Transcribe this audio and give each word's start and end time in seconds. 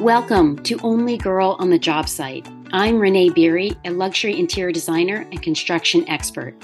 Welcome 0.00 0.62
to 0.62 0.78
Only 0.84 1.16
Girl 1.16 1.56
on 1.58 1.70
the 1.70 1.78
Job 1.78 2.08
Site. 2.08 2.46
I'm 2.72 3.00
Renee 3.00 3.30
Beery, 3.30 3.72
a 3.84 3.90
luxury 3.90 4.38
interior 4.38 4.70
designer 4.70 5.26
and 5.32 5.42
construction 5.42 6.08
expert. 6.08 6.54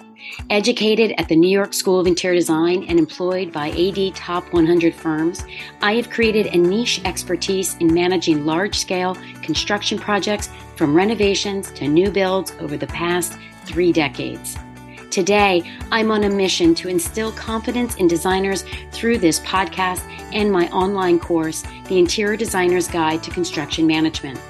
Educated 0.50 1.12
at 1.18 1.28
the 1.28 1.34
New 1.34 1.50
York 1.50 1.74
School 1.74 1.98
of 1.98 2.06
Interior 2.06 2.38
Design 2.38 2.84
and 2.84 2.96
employed 2.96 3.52
by 3.52 3.70
AD 3.70 4.14
Top 4.14 4.52
100 4.52 4.94
firms, 4.94 5.44
I 5.82 5.96
have 5.96 6.10
created 6.10 6.46
a 6.46 6.56
niche 6.56 7.00
expertise 7.04 7.74
in 7.78 7.92
managing 7.92 8.46
large 8.46 8.78
scale 8.78 9.16
construction 9.42 9.98
projects 9.98 10.48
from 10.76 10.94
renovations 10.94 11.72
to 11.72 11.88
new 11.88 12.12
builds 12.12 12.52
over 12.60 12.76
the 12.76 12.86
past 12.86 13.36
three 13.64 13.92
decades. 13.92 14.56
Today, 15.14 15.62
I'm 15.92 16.10
on 16.10 16.24
a 16.24 16.28
mission 16.28 16.74
to 16.74 16.88
instill 16.88 17.30
confidence 17.30 17.94
in 17.98 18.08
designers 18.08 18.64
through 18.90 19.18
this 19.18 19.38
podcast 19.38 20.02
and 20.32 20.50
my 20.50 20.68
online 20.70 21.20
course, 21.20 21.62
The 21.86 22.00
Interior 22.00 22.36
Designer's 22.36 22.88
Guide 22.88 23.22
to 23.22 23.30
Construction 23.30 23.86
Management. 23.86 24.40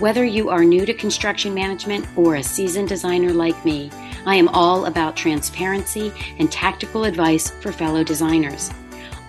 Whether 0.00 0.22
you 0.22 0.50
are 0.50 0.64
new 0.64 0.84
to 0.84 0.92
construction 0.92 1.54
management 1.54 2.06
or 2.14 2.34
a 2.34 2.42
seasoned 2.42 2.90
designer 2.90 3.32
like 3.32 3.64
me, 3.64 3.90
I 4.26 4.36
am 4.36 4.48
all 4.48 4.84
about 4.84 5.16
transparency 5.16 6.12
and 6.38 6.52
tactical 6.52 7.04
advice 7.04 7.50
for 7.50 7.72
fellow 7.72 8.04
designers. 8.04 8.70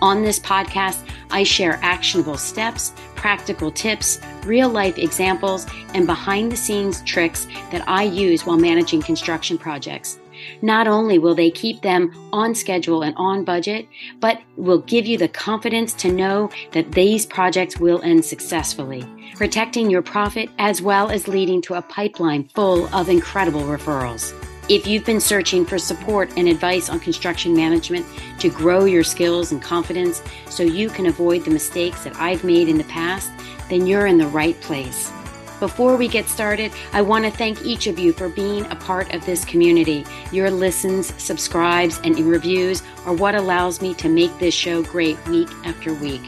On 0.02 0.20
this 0.20 0.38
podcast, 0.38 0.98
I 1.30 1.44
share 1.44 1.78
actionable 1.80 2.36
steps, 2.36 2.92
practical 3.14 3.70
tips, 3.70 4.20
real 4.44 4.68
life 4.68 4.98
examples, 4.98 5.66
and 5.94 6.06
behind 6.06 6.52
the 6.52 6.56
scenes 6.56 7.00
tricks 7.04 7.46
that 7.70 7.88
I 7.88 8.02
use 8.02 8.44
while 8.44 8.58
managing 8.58 9.00
construction 9.00 9.56
projects. 9.56 10.18
Not 10.62 10.86
only 10.86 11.18
will 11.18 11.34
they 11.34 11.50
keep 11.50 11.82
them 11.82 12.10
on 12.32 12.54
schedule 12.54 13.02
and 13.02 13.14
on 13.16 13.44
budget, 13.44 13.88
but 14.20 14.40
will 14.56 14.78
give 14.78 15.06
you 15.06 15.18
the 15.18 15.28
confidence 15.28 15.92
to 15.94 16.12
know 16.12 16.50
that 16.72 16.92
these 16.92 17.26
projects 17.26 17.78
will 17.78 18.02
end 18.02 18.24
successfully, 18.24 19.04
protecting 19.36 19.90
your 19.90 20.02
profit 20.02 20.50
as 20.58 20.80
well 20.80 21.10
as 21.10 21.28
leading 21.28 21.60
to 21.62 21.74
a 21.74 21.82
pipeline 21.82 22.48
full 22.54 22.86
of 22.94 23.08
incredible 23.08 23.62
referrals. 23.62 24.32
If 24.66 24.86
you've 24.86 25.04
been 25.04 25.20
searching 25.20 25.66
for 25.66 25.78
support 25.78 26.30
and 26.38 26.48
advice 26.48 26.88
on 26.88 26.98
construction 26.98 27.54
management 27.54 28.06
to 28.38 28.48
grow 28.48 28.86
your 28.86 29.04
skills 29.04 29.52
and 29.52 29.60
confidence 29.60 30.22
so 30.48 30.62
you 30.62 30.88
can 30.88 31.04
avoid 31.04 31.44
the 31.44 31.50
mistakes 31.50 32.02
that 32.04 32.16
I've 32.16 32.44
made 32.44 32.70
in 32.70 32.78
the 32.78 32.84
past, 32.84 33.30
then 33.68 33.86
you're 33.86 34.06
in 34.06 34.16
the 34.16 34.26
right 34.28 34.58
place. 34.62 35.12
Before 35.60 35.96
we 35.96 36.08
get 36.08 36.28
started, 36.28 36.72
I 36.92 37.02
want 37.02 37.24
to 37.24 37.30
thank 37.30 37.64
each 37.64 37.86
of 37.86 37.98
you 37.98 38.12
for 38.12 38.28
being 38.28 38.66
a 38.66 38.76
part 38.76 39.14
of 39.14 39.24
this 39.24 39.44
community. 39.44 40.04
Your 40.32 40.50
listens, 40.50 41.14
subscribes, 41.22 42.00
and 42.04 42.18
reviews 42.18 42.82
are 43.06 43.14
what 43.14 43.34
allows 43.34 43.80
me 43.80 43.94
to 43.94 44.08
make 44.08 44.36
this 44.38 44.54
show 44.54 44.82
great 44.82 45.16
week 45.28 45.48
after 45.64 45.94
week. 45.94 46.22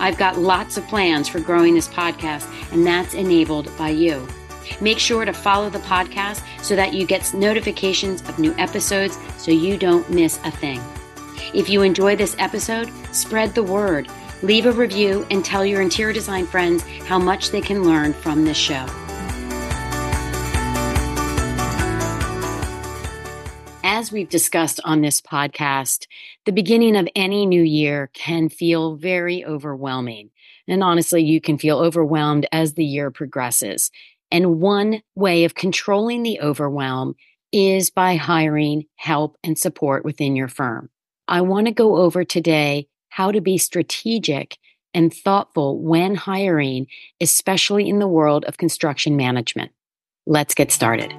I've 0.00 0.18
got 0.18 0.38
lots 0.38 0.76
of 0.76 0.86
plans 0.88 1.28
for 1.28 1.38
growing 1.38 1.74
this 1.74 1.88
podcast, 1.88 2.50
and 2.72 2.84
that's 2.84 3.14
enabled 3.14 3.70
by 3.78 3.90
you. 3.90 4.26
Make 4.80 4.98
sure 4.98 5.24
to 5.24 5.32
follow 5.32 5.70
the 5.70 5.78
podcast 5.80 6.42
so 6.62 6.74
that 6.74 6.94
you 6.94 7.06
get 7.06 7.32
notifications 7.32 8.22
of 8.28 8.38
new 8.38 8.54
episodes 8.58 9.18
so 9.36 9.50
you 9.50 9.76
don't 9.76 10.08
miss 10.10 10.40
a 10.44 10.50
thing. 10.50 10.80
If 11.52 11.68
you 11.68 11.82
enjoy 11.82 12.16
this 12.16 12.34
episode, 12.38 12.90
spread 13.12 13.54
the 13.54 13.62
word. 13.62 14.08
Leave 14.42 14.66
a 14.66 14.72
review 14.72 15.26
and 15.30 15.44
tell 15.44 15.64
your 15.64 15.80
interior 15.80 16.12
design 16.12 16.46
friends 16.46 16.82
how 17.06 17.18
much 17.18 17.50
they 17.50 17.60
can 17.60 17.84
learn 17.84 18.12
from 18.12 18.44
this 18.44 18.56
show. 18.56 18.86
As 23.82 24.10
we've 24.10 24.28
discussed 24.28 24.80
on 24.84 25.02
this 25.02 25.20
podcast, 25.20 26.06
the 26.46 26.52
beginning 26.52 26.96
of 26.96 27.08
any 27.14 27.46
new 27.46 27.62
year 27.62 28.10
can 28.12 28.48
feel 28.48 28.96
very 28.96 29.44
overwhelming. 29.44 30.30
And 30.66 30.82
honestly, 30.82 31.22
you 31.22 31.40
can 31.40 31.58
feel 31.58 31.78
overwhelmed 31.78 32.46
as 32.50 32.74
the 32.74 32.84
year 32.84 33.10
progresses. 33.10 33.90
And 34.30 34.60
one 34.60 35.02
way 35.14 35.44
of 35.44 35.54
controlling 35.54 36.22
the 36.22 36.40
overwhelm 36.40 37.14
is 37.52 37.90
by 37.90 38.16
hiring 38.16 38.84
help 38.96 39.36
and 39.44 39.56
support 39.56 40.04
within 40.04 40.34
your 40.34 40.48
firm. 40.48 40.90
I 41.28 41.42
want 41.42 41.66
to 41.68 41.72
go 41.72 41.96
over 41.96 42.24
today 42.24 42.88
how 43.14 43.30
to 43.30 43.40
be 43.40 43.56
strategic 43.56 44.58
and 44.92 45.14
thoughtful 45.14 45.78
when 45.78 46.16
hiring, 46.16 46.84
especially 47.20 47.88
in 47.88 48.00
the 48.00 48.08
world 48.08 48.44
of 48.46 48.56
construction 48.56 49.16
management. 49.16 49.70
Let's 50.26 50.52
get 50.52 50.72
started. 50.72 51.12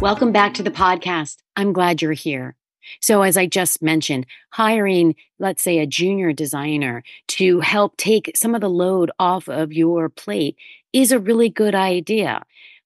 Welcome 0.00 0.32
back 0.32 0.52
to 0.54 0.64
the 0.64 0.72
podcast. 0.72 1.36
I'm 1.54 1.72
glad 1.72 2.02
you're 2.02 2.10
here. 2.10 2.56
So, 3.00 3.22
as 3.22 3.36
I 3.36 3.46
just 3.46 3.80
mentioned, 3.80 4.26
hiring, 4.50 5.14
let's 5.38 5.62
say, 5.62 5.78
a 5.78 5.86
junior 5.86 6.32
designer 6.32 7.04
to 7.28 7.60
help 7.60 7.96
take 7.96 8.32
some 8.34 8.56
of 8.56 8.60
the 8.60 8.68
load 8.68 9.12
off 9.20 9.48
of 9.48 9.72
your 9.72 10.08
plate 10.08 10.56
is 10.92 11.12
a 11.12 11.20
really 11.20 11.50
good 11.50 11.76
idea. 11.76 12.42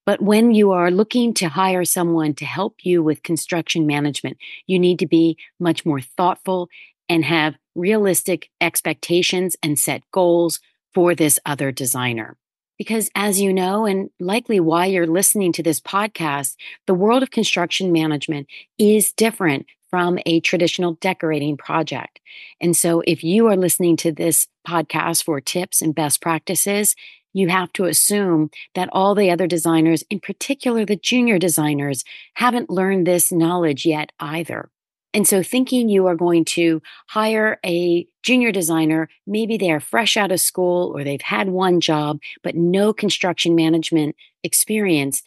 But 0.09 0.23
when 0.23 0.55
you 0.55 0.71
are 0.71 0.89
looking 0.89 1.35
to 1.35 1.49
hire 1.49 1.85
someone 1.85 2.33
to 2.33 2.43
help 2.43 2.77
you 2.81 3.03
with 3.03 3.21
construction 3.21 3.85
management, 3.85 4.37
you 4.65 4.79
need 4.79 4.97
to 4.97 5.05
be 5.05 5.37
much 5.59 5.85
more 5.85 6.01
thoughtful 6.01 6.67
and 7.07 7.23
have 7.23 7.53
realistic 7.75 8.49
expectations 8.59 9.55
and 9.61 9.77
set 9.77 10.01
goals 10.11 10.61
for 10.95 11.13
this 11.13 11.37
other 11.45 11.71
designer. 11.71 12.37
Because 12.79 13.11
as 13.13 13.39
you 13.39 13.53
know, 13.53 13.85
and 13.85 14.09
likely 14.19 14.59
why 14.59 14.87
you're 14.87 15.05
listening 15.05 15.53
to 15.53 15.61
this 15.61 15.79
podcast, 15.79 16.55
the 16.87 16.95
world 16.95 17.21
of 17.21 17.29
construction 17.29 17.91
management 17.91 18.47
is 18.79 19.13
different 19.13 19.67
from 19.91 20.17
a 20.25 20.39
traditional 20.39 20.93
decorating 21.01 21.55
project. 21.55 22.19
And 22.59 22.75
so 22.75 23.03
if 23.05 23.23
you 23.23 23.45
are 23.45 23.57
listening 23.57 23.95
to 23.97 24.11
this 24.11 24.47
podcast 24.67 25.23
for 25.23 25.39
tips 25.39 25.83
and 25.83 25.93
best 25.93 26.19
practices, 26.19 26.95
you 27.33 27.49
have 27.49 27.71
to 27.73 27.85
assume 27.85 28.49
that 28.75 28.89
all 28.91 29.15
the 29.15 29.31
other 29.31 29.47
designers, 29.47 30.03
in 30.09 30.19
particular 30.19 30.85
the 30.85 30.95
junior 30.95 31.39
designers, 31.39 32.03
haven't 32.35 32.69
learned 32.69 33.05
this 33.05 33.31
knowledge 33.31 33.85
yet 33.85 34.11
either. 34.19 34.69
And 35.13 35.27
so, 35.27 35.41
thinking 35.41 35.89
you 35.89 36.05
are 36.05 36.15
going 36.15 36.45
to 36.45 36.81
hire 37.07 37.57
a 37.65 38.07
junior 38.21 38.51
designer, 38.51 39.09
maybe 39.25 39.57
they're 39.57 39.79
fresh 39.79 40.15
out 40.15 40.31
of 40.31 40.39
school 40.39 40.95
or 40.95 41.03
they've 41.03 41.21
had 41.21 41.49
one 41.49 41.81
job, 41.81 42.19
but 42.43 42.55
no 42.55 42.93
construction 42.93 43.55
management 43.55 44.15
experience, 44.43 45.23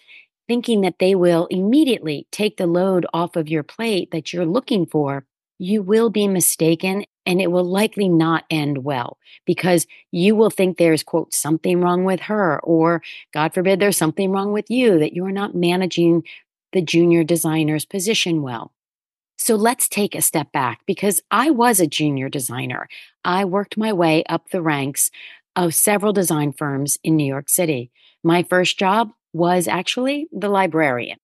thinking 0.46 0.82
that 0.82 1.00
they 1.00 1.16
will 1.16 1.46
immediately 1.46 2.28
take 2.30 2.58
the 2.58 2.66
load 2.66 3.06
off 3.12 3.34
of 3.34 3.48
your 3.48 3.64
plate 3.64 4.12
that 4.12 4.32
you're 4.32 4.46
looking 4.46 4.86
for, 4.86 5.24
you 5.58 5.82
will 5.82 6.10
be 6.10 6.28
mistaken 6.28 7.04
and 7.24 7.40
it 7.40 7.50
will 7.50 7.64
likely 7.64 8.08
not 8.08 8.44
end 8.50 8.78
well 8.78 9.18
because 9.46 9.86
you 10.10 10.34
will 10.34 10.50
think 10.50 10.76
there's 10.76 11.02
quote 11.02 11.32
something 11.32 11.80
wrong 11.80 12.04
with 12.04 12.20
her 12.20 12.60
or 12.60 13.02
god 13.32 13.54
forbid 13.54 13.80
there's 13.80 13.96
something 13.96 14.30
wrong 14.30 14.52
with 14.52 14.70
you 14.70 14.98
that 14.98 15.14
you're 15.14 15.30
not 15.30 15.54
managing 15.54 16.22
the 16.72 16.82
junior 16.82 17.22
designer's 17.22 17.84
position 17.84 18.42
well. 18.42 18.72
So 19.38 19.56
let's 19.56 19.88
take 19.88 20.14
a 20.14 20.22
step 20.22 20.52
back 20.52 20.80
because 20.86 21.20
i 21.30 21.50
was 21.50 21.80
a 21.80 21.86
junior 21.86 22.28
designer. 22.28 22.88
I 23.24 23.44
worked 23.44 23.76
my 23.76 23.92
way 23.92 24.24
up 24.28 24.50
the 24.50 24.62
ranks 24.62 25.10
of 25.54 25.74
several 25.74 26.12
design 26.12 26.52
firms 26.52 26.98
in 27.04 27.16
new 27.16 27.26
york 27.26 27.48
city. 27.48 27.90
My 28.24 28.42
first 28.42 28.78
job 28.78 29.12
was 29.32 29.68
actually 29.68 30.28
the 30.32 30.48
librarian 30.48 31.18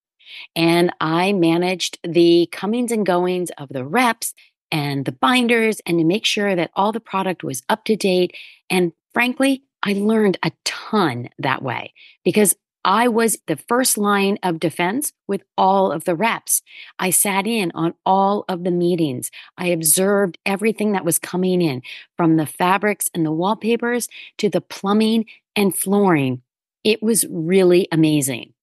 and 0.54 0.92
I 1.00 1.32
managed 1.32 1.98
the 2.02 2.48
comings 2.52 2.92
and 2.92 3.06
goings 3.06 3.50
of 3.56 3.68
the 3.70 3.84
reps 3.84 4.34
and 4.70 5.04
the 5.04 5.12
binders 5.12 5.80
and 5.86 5.98
to 5.98 6.04
make 6.04 6.24
sure 6.24 6.54
that 6.54 6.70
all 6.74 6.92
the 6.92 7.00
product 7.00 7.42
was 7.42 7.62
up 7.68 7.84
to 7.84 7.96
date. 7.96 8.34
And 8.70 8.92
frankly, 9.12 9.62
I 9.82 9.92
learned 9.92 10.38
a 10.42 10.52
ton 10.64 11.28
that 11.38 11.62
way 11.62 11.92
because 12.24 12.54
I 12.84 13.08
was 13.08 13.36
the 13.46 13.56
first 13.56 13.98
line 13.98 14.38
of 14.42 14.60
defense 14.60 15.12
with 15.26 15.42
all 15.56 15.92
of 15.92 16.04
the 16.04 16.14
reps. 16.14 16.62
I 16.98 17.10
sat 17.10 17.46
in 17.46 17.70
on 17.74 17.94
all 18.06 18.44
of 18.48 18.64
the 18.64 18.70
meetings. 18.70 19.30
I 19.56 19.66
observed 19.66 20.38
everything 20.46 20.92
that 20.92 21.04
was 21.04 21.18
coming 21.18 21.60
in 21.60 21.82
from 22.16 22.36
the 22.36 22.46
fabrics 22.46 23.10
and 23.12 23.26
the 23.26 23.32
wallpapers 23.32 24.08
to 24.38 24.48
the 24.48 24.60
plumbing 24.60 25.26
and 25.54 25.76
flooring. 25.76 26.42
It 26.84 27.02
was 27.02 27.26
really 27.28 27.88
amazing. 27.92 28.54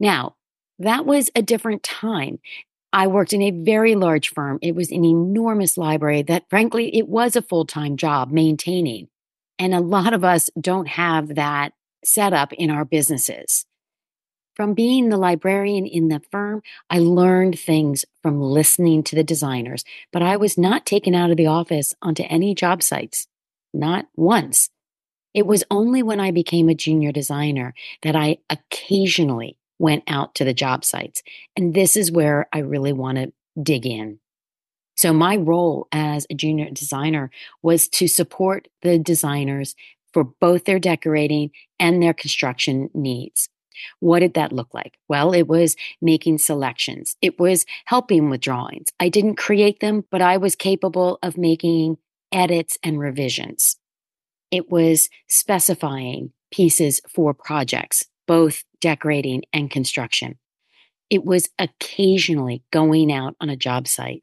Now, 0.00 0.36
that 0.78 1.06
was 1.06 1.30
a 1.34 1.42
different 1.42 1.82
time. 1.82 2.38
I 2.92 3.06
worked 3.06 3.32
in 3.32 3.42
a 3.42 3.50
very 3.50 3.94
large 3.94 4.30
firm. 4.30 4.58
It 4.62 4.74
was 4.74 4.90
an 4.90 5.04
enormous 5.04 5.76
library 5.76 6.22
that, 6.22 6.48
frankly, 6.48 6.96
it 6.96 7.08
was 7.08 7.36
a 7.36 7.42
full 7.42 7.66
time 7.66 7.96
job 7.96 8.30
maintaining. 8.30 9.08
And 9.58 9.74
a 9.74 9.80
lot 9.80 10.14
of 10.14 10.24
us 10.24 10.50
don't 10.58 10.88
have 10.88 11.34
that 11.34 11.72
set 12.04 12.32
up 12.32 12.52
in 12.52 12.70
our 12.70 12.84
businesses. 12.84 13.66
From 14.54 14.74
being 14.74 15.08
the 15.08 15.16
librarian 15.16 15.86
in 15.86 16.08
the 16.08 16.20
firm, 16.32 16.62
I 16.90 16.98
learned 16.98 17.58
things 17.58 18.04
from 18.22 18.40
listening 18.40 19.04
to 19.04 19.14
the 19.14 19.22
designers, 19.22 19.84
but 20.12 20.22
I 20.22 20.36
was 20.36 20.58
not 20.58 20.86
taken 20.86 21.14
out 21.14 21.30
of 21.30 21.36
the 21.36 21.46
office 21.46 21.94
onto 22.02 22.24
any 22.28 22.54
job 22.54 22.82
sites, 22.82 23.28
not 23.72 24.06
once. 24.16 24.70
It 25.34 25.46
was 25.46 25.62
only 25.70 26.02
when 26.02 26.18
I 26.18 26.32
became 26.32 26.68
a 26.68 26.74
junior 26.74 27.12
designer 27.12 27.74
that 28.02 28.16
I 28.16 28.38
occasionally 28.50 29.58
went 29.78 30.04
out 30.06 30.34
to 30.36 30.44
the 30.44 30.54
job 30.54 30.84
sites. 30.84 31.22
And 31.56 31.74
this 31.74 31.96
is 31.96 32.12
where 32.12 32.48
I 32.52 32.58
really 32.58 32.92
want 32.92 33.18
to 33.18 33.32
dig 33.60 33.86
in. 33.86 34.18
So 34.96 35.12
my 35.12 35.36
role 35.36 35.86
as 35.92 36.26
a 36.28 36.34
junior 36.34 36.70
designer 36.70 37.30
was 37.62 37.88
to 37.90 38.08
support 38.08 38.66
the 38.82 38.98
designers 38.98 39.76
for 40.12 40.24
both 40.24 40.64
their 40.64 40.80
decorating 40.80 41.50
and 41.78 42.02
their 42.02 42.14
construction 42.14 42.90
needs. 42.94 43.48
What 44.00 44.20
did 44.20 44.34
that 44.34 44.52
look 44.52 44.74
like? 44.74 44.98
Well, 45.08 45.32
it 45.32 45.46
was 45.46 45.76
making 46.00 46.38
selections. 46.38 47.16
It 47.22 47.38
was 47.38 47.64
helping 47.84 48.28
with 48.28 48.40
drawings. 48.40 48.88
I 48.98 49.08
didn't 49.08 49.36
create 49.36 49.78
them, 49.78 50.04
but 50.10 50.20
I 50.20 50.36
was 50.36 50.56
capable 50.56 51.18
of 51.22 51.38
making 51.38 51.98
edits 52.32 52.76
and 52.82 52.98
revisions. 52.98 53.76
It 54.50 54.70
was 54.70 55.10
specifying 55.28 56.32
pieces 56.50 57.00
for 57.08 57.34
projects, 57.34 58.06
both 58.28 58.62
decorating 58.80 59.42
and 59.52 59.68
construction. 59.68 60.38
It 61.10 61.24
was 61.24 61.48
occasionally 61.58 62.62
going 62.70 63.10
out 63.10 63.34
on 63.40 63.50
a 63.50 63.56
job 63.56 63.88
site 63.88 64.22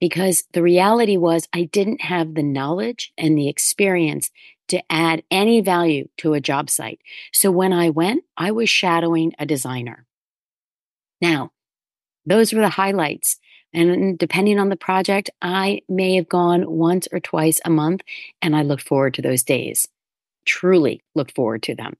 because 0.00 0.44
the 0.52 0.62
reality 0.62 1.16
was 1.16 1.48
I 1.52 1.64
didn't 1.64 2.02
have 2.02 2.34
the 2.34 2.42
knowledge 2.42 3.12
and 3.18 3.36
the 3.36 3.48
experience 3.48 4.30
to 4.68 4.82
add 4.90 5.24
any 5.30 5.60
value 5.60 6.08
to 6.18 6.34
a 6.34 6.40
job 6.40 6.70
site. 6.70 7.00
So 7.32 7.50
when 7.50 7.72
I 7.72 7.90
went, 7.90 8.22
I 8.36 8.52
was 8.52 8.70
shadowing 8.70 9.32
a 9.38 9.46
designer. 9.46 10.06
Now, 11.20 11.50
those 12.24 12.52
were 12.52 12.60
the 12.60 12.68
highlights. 12.68 13.38
And 13.72 14.18
depending 14.18 14.58
on 14.58 14.68
the 14.68 14.76
project, 14.76 15.30
I 15.40 15.82
may 15.88 16.16
have 16.16 16.28
gone 16.28 16.70
once 16.70 17.08
or 17.12 17.20
twice 17.20 17.60
a 17.64 17.70
month, 17.70 18.02
and 18.42 18.54
I 18.54 18.62
looked 18.62 18.82
forward 18.82 19.14
to 19.14 19.22
those 19.22 19.42
days. 19.42 19.86
Truly 20.44 21.02
looked 21.14 21.34
forward 21.34 21.62
to 21.64 21.74
them. 21.74 21.96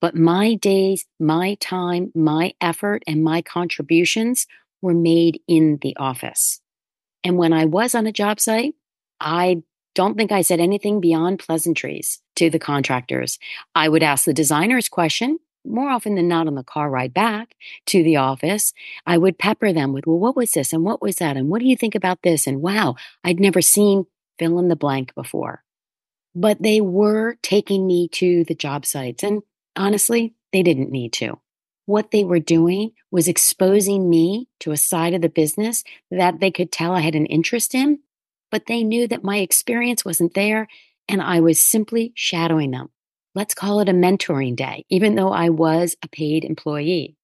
But 0.00 0.14
my 0.14 0.54
days, 0.54 1.06
my 1.18 1.54
time, 1.60 2.10
my 2.14 2.54
effort, 2.60 3.02
and 3.06 3.22
my 3.22 3.42
contributions 3.42 4.46
were 4.80 4.94
made 4.94 5.40
in 5.46 5.78
the 5.82 5.96
office. 5.96 6.60
And 7.22 7.36
when 7.36 7.52
I 7.52 7.66
was 7.66 7.94
on 7.94 8.06
a 8.06 8.12
job 8.12 8.40
site, 8.40 8.74
I 9.20 9.62
don't 9.94 10.16
think 10.16 10.32
I 10.32 10.42
said 10.42 10.60
anything 10.60 11.00
beyond 11.00 11.40
pleasantries 11.40 12.22
to 12.36 12.48
the 12.48 12.58
contractors. 12.58 13.38
I 13.74 13.88
would 13.88 14.02
ask 14.02 14.24
the 14.24 14.32
designers 14.32 14.88
question 14.88 15.38
more 15.66 15.90
often 15.90 16.14
than 16.14 16.28
not 16.28 16.46
on 16.46 16.54
the 16.54 16.64
car 16.64 16.88
ride 16.88 17.12
back 17.12 17.54
to 17.86 18.02
the 18.02 18.16
office. 18.16 18.72
I 19.06 19.18
would 19.18 19.38
pepper 19.38 19.72
them 19.72 19.92
with, 19.92 20.06
well, 20.06 20.18
what 20.18 20.36
was 20.36 20.52
this? 20.52 20.72
And 20.72 20.84
what 20.84 21.02
was 21.02 21.16
that? 21.16 21.36
And 21.36 21.48
what 21.48 21.60
do 21.60 21.66
you 21.66 21.76
think 21.76 21.94
about 21.94 22.22
this? 22.22 22.46
And 22.46 22.62
wow, 22.62 22.96
I'd 23.24 23.40
never 23.40 23.60
seen 23.60 24.06
fill 24.38 24.58
in 24.58 24.68
the 24.68 24.76
blank 24.76 25.14
before. 25.14 25.62
But 26.34 26.62
they 26.62 26.80
were 26.80 27.36
taking 27.42 27.86
me 27.86 28.08
to 28.12 28.44
the 28.44 28.54
job 28.54 28.86
sites. 28.86 29.22
And 29.22 29.42
honestly, 29.76 30.34
they 30.52 30.62
didn't 30.62 30.90
need 30.90 31.12
to 31.14 31.40
what 31.90 32.12
they 32.12 32.22
were 32.22 32.38
doing 32.38 32.92
was 33.10 33.26
exposing 33.26 34.08
me 34.08 34.48
to 34.60 34.70
a 34.70 34.76
side 34.76 35.12
of 35.12 35.22
the 35.22 35.28
business 35.28 35.82
that 36.10 36.38
they 36.38 36.50
could 36.50 36.70
tell 36.70 36.94
I 36.94 37.00
had 37.00 37.16
an 37.16 37.26
interest 37.26 37.74
in, 37.74 37.98
but 38.48 38.66
they 38.66 38.84
knew 38.84 39.08
that 39.08 39.24
my 39.24 39.38
experience 39.38 40.04
wasn't 40.04 40.34
there 40.34 40.68
and 41.08 41.20
I 41.20 41.40
was 41.40 41.58
simply 41.58 42.12
shadowing 42.14 42.70
them. 42.70 42.90
Let's 43.34 43.54
call 43.54 43.80
it 43.80 43.88
a 43.88 43.92
mentoring 43.92 44.54
day, 44.54 44.84
even 44.88 45.16
though 45.16 45.32
I 45.32 45.48
was 45.48 45.96
a 46.02 46.08
paid 46.08 46.44
employee. 46.44 47.16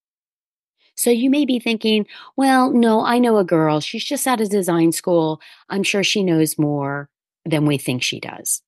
So 0.96 1.10
you 1.10 1.31
may 1.31 1.44
be 1.44 1.60
thinking, 1.60 2.06
well, 2.37 2.72
no, 2.72 3.04
I 3.04 3.20
know 3.20 3.37
a 3.37 3.44
girl. 3.44 3.78
She's 3.81 4.04
just 4.04 4.26
out 4.26 4.40
of 4.40 4.50
design 4.50 4.90
school. 4.90 5.40
I'm 5.69 5.84
sure 5.84 6.02
she 6.02 6.25
knows 6.25 6.58
more 6.58 7.08
than 7.44 7.66
we 7.66 7.78
think 7.78 8.02
she 8.02 8.19
does. 8.19 8.62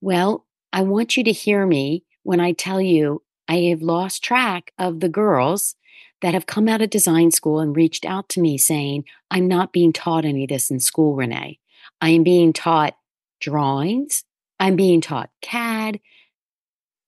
Well, 0.00 0.46
I 0.72 0.82
want 0.82 1.16
you 1.16 1.24
to 1.24 1.32
hear 1.32 1.66
me 1.66 2.04
when 2.26 2.40
I 2.40 2.50
tell 2.50 2.80
you 2.80 3.22
I 3.46 3.58
have 3.70 3.82
lost 3.82 4.24
track 4.24 4.72
of 4.78 4.98
the 4.98 5.08
girls 5.08 5.76
that 6.22 6.34
have 6.34 6.46
come 6.46 6.66
out 6.66 6.82
of 6.82 6.90
design 6.90 7.30
school 7.30 7.60
and 7.60 7.76
reached 7.76 8.04
out 8.04 8.28
to 8.30 8.40
me 8.40 8.58
saying, 8.58 9.04
I'm 9.30 9.46
not 9.46 9.72
being 9.72 9.92
taught 9.92 10.24
any 10.24 10.42
of 10.42 10.48
this 10.48 10.68
in 10.68 10.80
school, 10.80 11.14
Renee. 11.14 11.60
I 12.00 12.08
am 12.08 12.24
being 12.24 12.52
taught 12.52 12.96
drawings. 13.40 14.24
I'm 14.58 14.74
being 14.74 15.00
taught 15.00 15.30
CAD, 15.40 16.00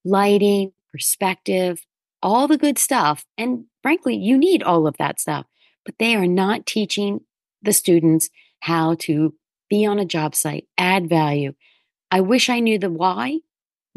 lighting, 0.04 0.72
perspective, 0.92 1.84
all 2.22 2.46
the 2.46 2.58
good 2.58 2.78
stuff. 2.78 3.24
And 3.36 3.64
frankly, 3.82 4.14
you 4.14 4.38
need 4.38 4.62
all 4.62 4.86
of 4.86 4.98
that 4.98 5.18
stuff, 5.18 5.46
but 5.84 5.96
they 5.98 6.14
are 6.14 6.28
not 6.28 6.64
teaching 6.64 7.22
the 7.60 7.72
students 7.72 8.30
how 8.60 8.94
to 9.00 9.34
be 9.68 9.84
on 9.84 9.98
a 9.98 10.04
job 10.04 10.36
site, 10.36 10.68
add 10.78 11.08
value. 11.08 11.54
I 12.08 12.20
wish 12.20 12.48
I 12.48 12.60
knew 12.60 12.78
the 12.78 12.90
why, 12.90 13.40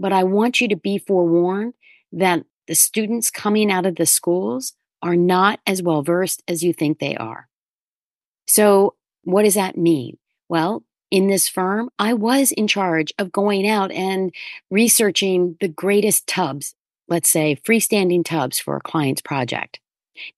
but 0.02 0.12
I 0.12 0.24
want 0.24 0.60
you 0.60 0.68
to 0.70 0.76
be 0.76 0.98
forewarned 0.98 1.74
that 2.12 2.44
the 2.68 2.76
students 2.76 3.30
coming 3.30 3.72
out 3.72 3.86
of 3.86 3.96
the 3.96 4.06
schools 4.06 4.74
are 5.02 5.16
not 5.16 5.60
as 5.66 5.82
well 5.82 6.02
versed 6.02 6.44
as 6.48 6.64
you 6.64 6.74
think 6.74 7.00
they 7.00 7.16
are. 7.16 7.48
So, 8.48 8.96
what 9.24 9.44
does 9.44 9.54
that 9.54 9.78
mean? 9.78 10.18
Well, 10.50 10.84
in 11.12 11.28
this 11.28 11.48
firm, 11.48 11.90
I 12.00 12.14
was 12.14 12.52
in 12.52 12.68
charge 12.68 13.14
of 13.20 13.32
going 13.32 13.68
out 13.68 13.92
and 13.92 14.34
researching 14.70 15.58
the 15.60 15.68
greatest 15.68 16.26
tubs, 16.26 16.74
let's 17.08 17.30
say 17.30 17.58
freestanding 17.68 18.26
tubs 18.26 18.60
for 18.60 18.76
a 18.78 18.82
client's 18.82 19.22
project. 19.22 19.80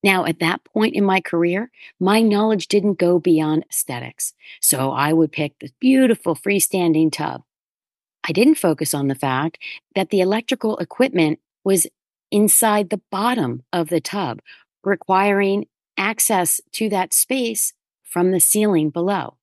Now, 0.03 0.25
at 0.25 0.39
that 0.39 0.63
point 0.65 0.95
in 0.95 1.05
my 1.05 1.21
career, 1.21 1.71
my 1.99 2.21
knowledge 2.21 2.67
didn't 2.67 2.99
go 2.99 3.19
beyond 3.19 3.65
aesthetics. 3.69 4.33
So 4.61 4.91
I 4.91 5.13
would 5.13 5.31
pick 5.31 5.57
this 5.59 5.71
beautiful 5.79 6.35
freestanding 6.35 7.11
tub. 7.11 7.43
I 8.27 8.31
didn't 8.31 8.55
focus 8.55 8.93
on 8.93 9.07
the 9.07 9.15
fact 9.15 9.57
that 9.95 10.09
the 10.09 10.21
electrical 10.21 10.77
equipment 10.77 11.39
was 11.63 11.87
inside 12.31 12.89
the 12.89 13.01
bottom 13.11 13.63
of 13.71 13.89
the 13.89 14.01
tub, 14.01 14.39
requiring 14.83 15.67
access 15.97 16.59
to 16.73 16.89
that 16.89 17.13
space 17.13 17.73
from 18.03 18.31
the 18.31 18.39
ceiling 18.39 18.89
below. 18.89 19.37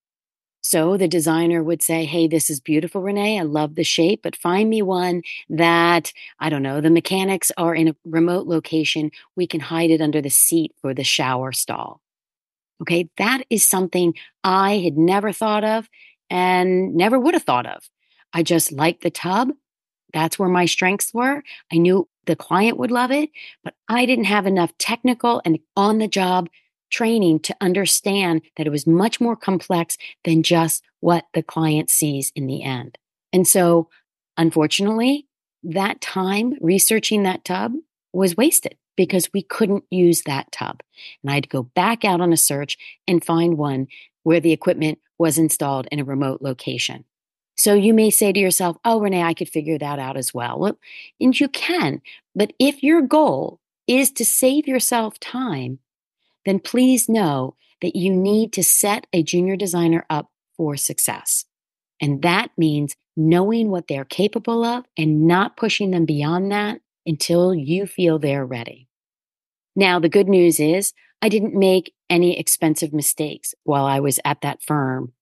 So 0.62 0.96
the 0.96 1.08
designer 1.08 1.62
would 1.62 1.82
say, 1.82 2.04
Hey, 2.04 2.28
this 2.28 2.50
is 2.50 2.60
beautiful, 2.60 3.00
Renee. 3.00 3.38
I 3.40 3.42
love 3.42 3.74
the 3.74 3.84
shape, 3.84 4.20
but 4.22 4.36
find 4.36 4.68
me 4.68 4.82
one 4.82 5.22
that, 5.48 6.12
I 6.38 6.50
don't 6.50 6.62
know, 6.62 6.80
the 6.80 6.90
mechanics 6.90 7.50
are 7.56 7.74
in 7.74 7.88
a 7.88 7.96
remote 8.04 8.46
location. 8.46 9.10
We 9.36 9.46
can 9.46 9.60
hide 9.60 9.90
it 9.90 10.00
under 10.00 10.20
the 10.20 10.30
seat 10.30 10.74
for 10.80 10.92
the 10.92 11.04
shower 11.04 11.52
stall. 11.52 12.00
Okay. 12.82 13.08
That 13.16 13.44
is 13.50 13.64
something 13.66 14.14
I 14.44 14.78
had 14.78 14.96
never 14.96 15.32
thought 15.32 15.64
of 15.64 15.88
and 16.28 16.94
never 16.94 17.18
would 17.18 17.34
have 17.34 17.42
thought 17.42 17.66
of. 17.66 17.88
I 18.32 18.42
just 18.42 18.72
liked 18.72 19.02
the 19.02 19.10
tub. 19.10 19.50
That's 20.12 20.38
where 20.38 20.48
my 20.48 20.66
strengths 20.66 21.14
were. 21.14 21.42
I 21.72 21.76
knew 21.76 22.08
the 22.26 22.36
client 22.36 22.78
would 22.78 22.90
love 22.90 23.10
it, 23.10 23.30
but 23.64 23.74
I 23.88 24.06
didn't 24.06 24.24
have 24.24 24.46
enough 24.46 24.76
technical 24.78 25.40
and 25.44 25.58
on 25.76 25.98
the 25.98 26.08
job 26.08 26.48
training 26.90 27.40
to 27.40 27.56
understand 27.60 28.42
that 28.56 28.66
it 28.66 28.70
was 28.70 28.86
much 28.86 29.20
more 29.20 29.36
complex 29.36 29.96
than 30.24 30.42
just 30.42 30.82
what 31.00 31.26
the 31.34 31.42
client 31.42 31.88
sees 31.88 32.32
in 32.34 32.46
the 32.46 32.62
end. 32.62 32.98
And 33.32 33.46
so, 33.46 33.88
unfortunately, 34.36 35.26
that 35.62 36.00
time 36.00 36.54
researching 36.60 37.22
that 37.22 37.44
tub 37.44 37.72
was 38.12 38.36
wasted 38.36 38.76
because 38.96 39.30
we 39.32 39.42
couldn't 39.42 39.84
use 39.90 40.22
that 40.22 40.50
tub. 40.52 40.80
And 41.22 41.30
I 41.30 41.34
had 41.34 41.44
to 41.44 41.48
go 41.48 41.62
back 41.62 42.04
out 42.04 42.20
on 42.20 42.32
a 42.32 42.36
search 42.36 42.76
and 43.06 43.24
find 43.24 43.56
one 43.56 43.86
where 44.24 44.40
the 44.40 44.52
equipment 44.52 44.98
was 45.18 45.38
installed 45.38 45.86
in 45.92 46.00
a 46.00 46.04
remote 46.04 46.42
location. 46.42 47.04
So 47.60 47.74
you 47.74 47.92
may 47.92 48.08
say 48.08 48.32
to 48.32 48.40
yourself, 48.40 48.78
oh, 48.86 49.00
Renee, 49.00 49.22
I 49.22 49.34
could 49.34 49.50
figure 49.50 49.76
that 49.76 49.98
out 49.98 50.16
as 50.16 50.32
well. 50.32 50.58
well. 50.58 50.78
And 51.20 51.38
you 51.38 51.46
can. 51.46 52.00
But 52.34 52.54
if 52.58 52.82
your 52.82 53.02
goal 53.02 53.60
is 53.86 54.10
to 54.12 54.24
save 54.24 54.66
yourself 54.66 55.20
time, 55.20 55.78
then 56.46 56.58
please 56.58 57.06
know 57.06 57.56
that 57.82 57.94
you 57.94 58.16
need 58.16 58.54
to 58.54 58.64
set 58.64 59.06
a 59.12 59.22
junior 59.22 59.56
designer 59.56 60.06
up 60.08 60.30
for 60.56 60.74
success. 60.74 61.44
And 62.00 62.22
that 62.22 62.50
means 62.56 62.96
knowing 63.14 63.68
what 63.68 63.88
they're 63.88 64.06
capable 64.06 64.64
of 64.64 64.86
and 64.96 65.26
not 65.26 65.58
pushing 65.58 65.90
them 65.90 66.06
beyond 66.06 66.50
that 66.52 66.80
until 67.04 67.54
you 67.54 67.86
feel 67.86 68.18
they're 68.18 68.46
ready. 68.46 68.88
Now, 69.76 69.98
the 69.98 70.08
good 70.08 70.28
news 70.30 70.60
is 70.60 70.94
I 71.20 71.28
didn't 71.28 71.52
make 71.54 71.92
any 72.08 72.38
expensive 72.38 72.94
mistakes 72.94 73.54
while 73.64 73.84
I 73.84 74.00
was 74.00 74.18
at 74.24 74.40
that 74.40 74.62
firm 74.62 75.12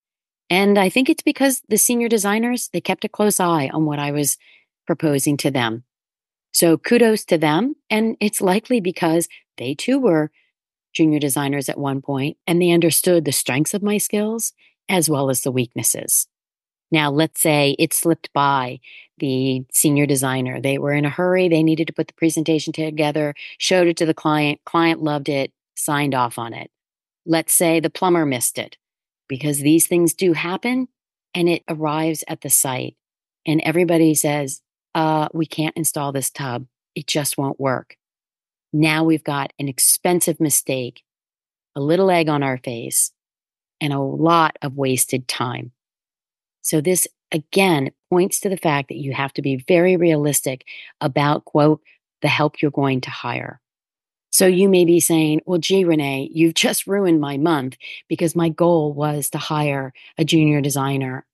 and 0.50 0.78
I 0.78 0.88
think 0.88 1.10
it's 1.10 1.22
because 1.22 1.62
the 1.68 1.76
senior 1.76 2.08
designers, 2.08 2.68
they 2.72 2.80
kept 2.80 3.04
a 3.04 3.08
close 3.08 3.38
eye 3.38 3.70
on 3.72 3.84
what 3.84 3.98
I 3.98 4.10
was 4.12 4.38
proposing 4.86 5.36
to 5.38 5.50
them. 5.50 5.84
So 6.52 6.78
kudos 6.78 7.24
to 7.26 7.38
them. 7.38 7.76
And 7.90 8.16
it's 8.20 8.40
likely 8.40 8.80
because 8.80 9.28
they 9.58 9.74
too 9.74 9.98
were 9.98 10.30
junior 10.94 11.18
designers 11.18 11.68
at 11.68 11.78
one 11.78 12.00
point 12.00 12.38
and 12.46 12.60
they 12.60 12.70
understood 12.70 13.24
the 13.24 13.32
strengths 13.32 13.74
of 13.74 13.82
my 13.82 13.98
skills 13.98 14.52
as 14.88 15.10
well 15.10 15.28
as 15.28 15.42
the 15.42 15.52
weaknesses. 15.52 16.26
Now, 16.90 17.10
let's 17.10 17.42
say 17.42 17.76
it 17.78 17.92
slipped 17.92 18.32
by 18.32 18.80
the 19.18 19.62
senior 19.74 20.06
designer. 20.06 20.58
They 20.58 20.78
were 20.78 20.94
in 20.94 21.04
a 21.04 21.10
hurry. 21.10 21.46
They 21.48 21.62
needed 21.62 21.86
to 21.88 21.92
put 21.92 22.06
the 22.06 22.14
presentation 22.14 22.72
together, 22.72 23.34
showed 23.58 23.88
it 23.88 23.98
to 23.98 24.06
the 24.06 24.14
client. 24.14 24.60
Client 24.64 25.02
loved 25.02 25.28
it, 25.28 25.52
signed 25.76 26.14
off 26.14 26.38
on 26.38 26.54
it. 26.54 26.70
Let's 27.26 27.52
say 27.52 27.78
the 27.78 27.90
plumber 27.90 28.24
missed 28.24 28.56
it 28.56 28.78
because 29.28 29.60
these 29.60 29.86
things 29.86 30.14
do 30.14 30.32
happen 30.32 30.88
and 31.34 31.48
it 31.48 31.62
arrives 31.68 32.24
at 32.28 32.40
the 32.40 32.50
site 32.50 32.96
and 33.46 33.60
everybody 33.62 34.14
says, 34.14 34.62
uh, 34.94 35.28
we 35.32 35.46
can't 35.46 35.76
install 35.76 36.12
this 36.12 36.30
tub. 36.30 36.66
It 36.94 37.06
just 37.06 37.38
won't 37.38 37.60
work. 37.60 37.96
Now 38.72 39.04
we've 39.04 39.24
got 39.24 39.52
an 39.58 39.68
expensive 39.68 40.40
mistake, 40.40 41.02
a 41.76 41.80
little 41.80 42.10
egg 42.10 42.28
on 42.28 42.42
our 42.42 42.58
face. 42.58 43.12
and 43.80 43.92
a 43.92 44.00
lot 44.00 44.56
of 44.62 44.76
wasted 44.76 45.28
time. 45.28 45.72
So, 46.62 46.80
this 46.80 47.06
again 47.32 47.90
points 48.10 48.40
to 48.40 48.48
the 48.48 48.56
fact 48.56 48.88
that 48.88 48.98
you 48.98 49.12
have 49.12 49.32
to 49.34 49.42
be 49.42 49.56
very 49.56 49.96
realistic 49.96 50.64
about, 51.00 51.44
quote, 51.44 51.82
the 52.22 52.28
help 52.28 52.60
you're 52.60 52.70
going 52.70 53.00
to 53.02 53.10
hire. 53.10 53.60
So 54.30 54.46
you 54.46 54.68
may 54.68 54.84
be 54.84 55.00
saying, 55.00 55.40
well, 55.46 55.58
gee, 55.58 55.84
Renee, 55.84 56.30
you've 56.32 56.54
just 56.54 56.86
ruined 56.86 57.20
my 57.20 57.38
month 57.38 57.76
because 58.08 58.36
my 58.36 58.48
goal 58.48 58.92
was 58.92 59.30
to 59.30 59.38
hire 59.38 59.92
a 60.18 60.24
junior 60.24 60.60
designer 60.60 61.26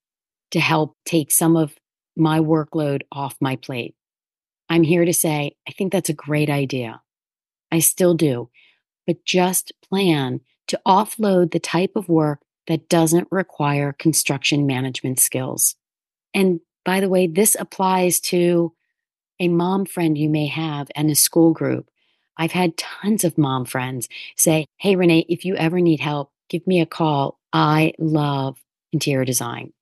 to 0.52 0.60
help 0.60 0.96
take 1.04 1.32
some 1.32 1.56
of 1.56 1.74
my 2.16 2.38
workload 2.38 3.02
off 3.10 3.36
my 3.40 3.56
plate. 3.56 3.94
I'm 4.68 4.84
here 4.84 5.04
to 5.04 5.12
say, 5.12 5.56
I 5.68 5.72
think 5.72 5.92
that's 5.92 6.08
a 6.08 6.14
great 6.14 6.48
idea. 6.48 7.02
I 7.72 7.80
still 7.80 8.14
do, 8.14 8.50
but 9.06 9.24
just 9.24 9.72
plan 9.88 10.40
to 10.68 10.80
offload 10.86 11.50
the 11.50 11.58
type 11.58 11.92
of 11.96 12.08
work 12.08 12.40
that 12.66 12.88
doesn't 12.88 13.28
require 13.30 13.92
construction 13.92 14.66
management 14.66 15.18
skills. 15.18 15.74
And 16.32 16.60
by 16.84 17.00
the 17.00 17.08
way, 17.08 17.26
this 17.26 17.56
applies 17.58 18.20
to 18.20 18.72
a 19.40 19.48
mom 19.48 19.84
friend 19.84 20.16
you 20.16 20.30
may 20.30 20.46
have 20.46 20.88
and 20.94 21.10
a 21.10 21.14
school 21.14 21.52
group. 21.52 21.90
I've 22.36 22.52
had 22.52 22.76
tons 22.76 23.24
of 23.24 23.38
mom 23.38 23.64
friends 23.64 24.08
say, 24.36 24.66
Hey, 24.78 24.96
Renee, 24.96 25.26
if 25.28 25.44
you 25.44 25.54
ever 25.56 25.80
need 25.80 26.00
help, 26.00 26.30
give 26.48 26.66
me 26.66 26.80
a 26.80 26.86
call. 26.86 27.38
I 27.52 27.92
love 27.98 28.58
interior 28.92 29.24
design. 29.24 29.72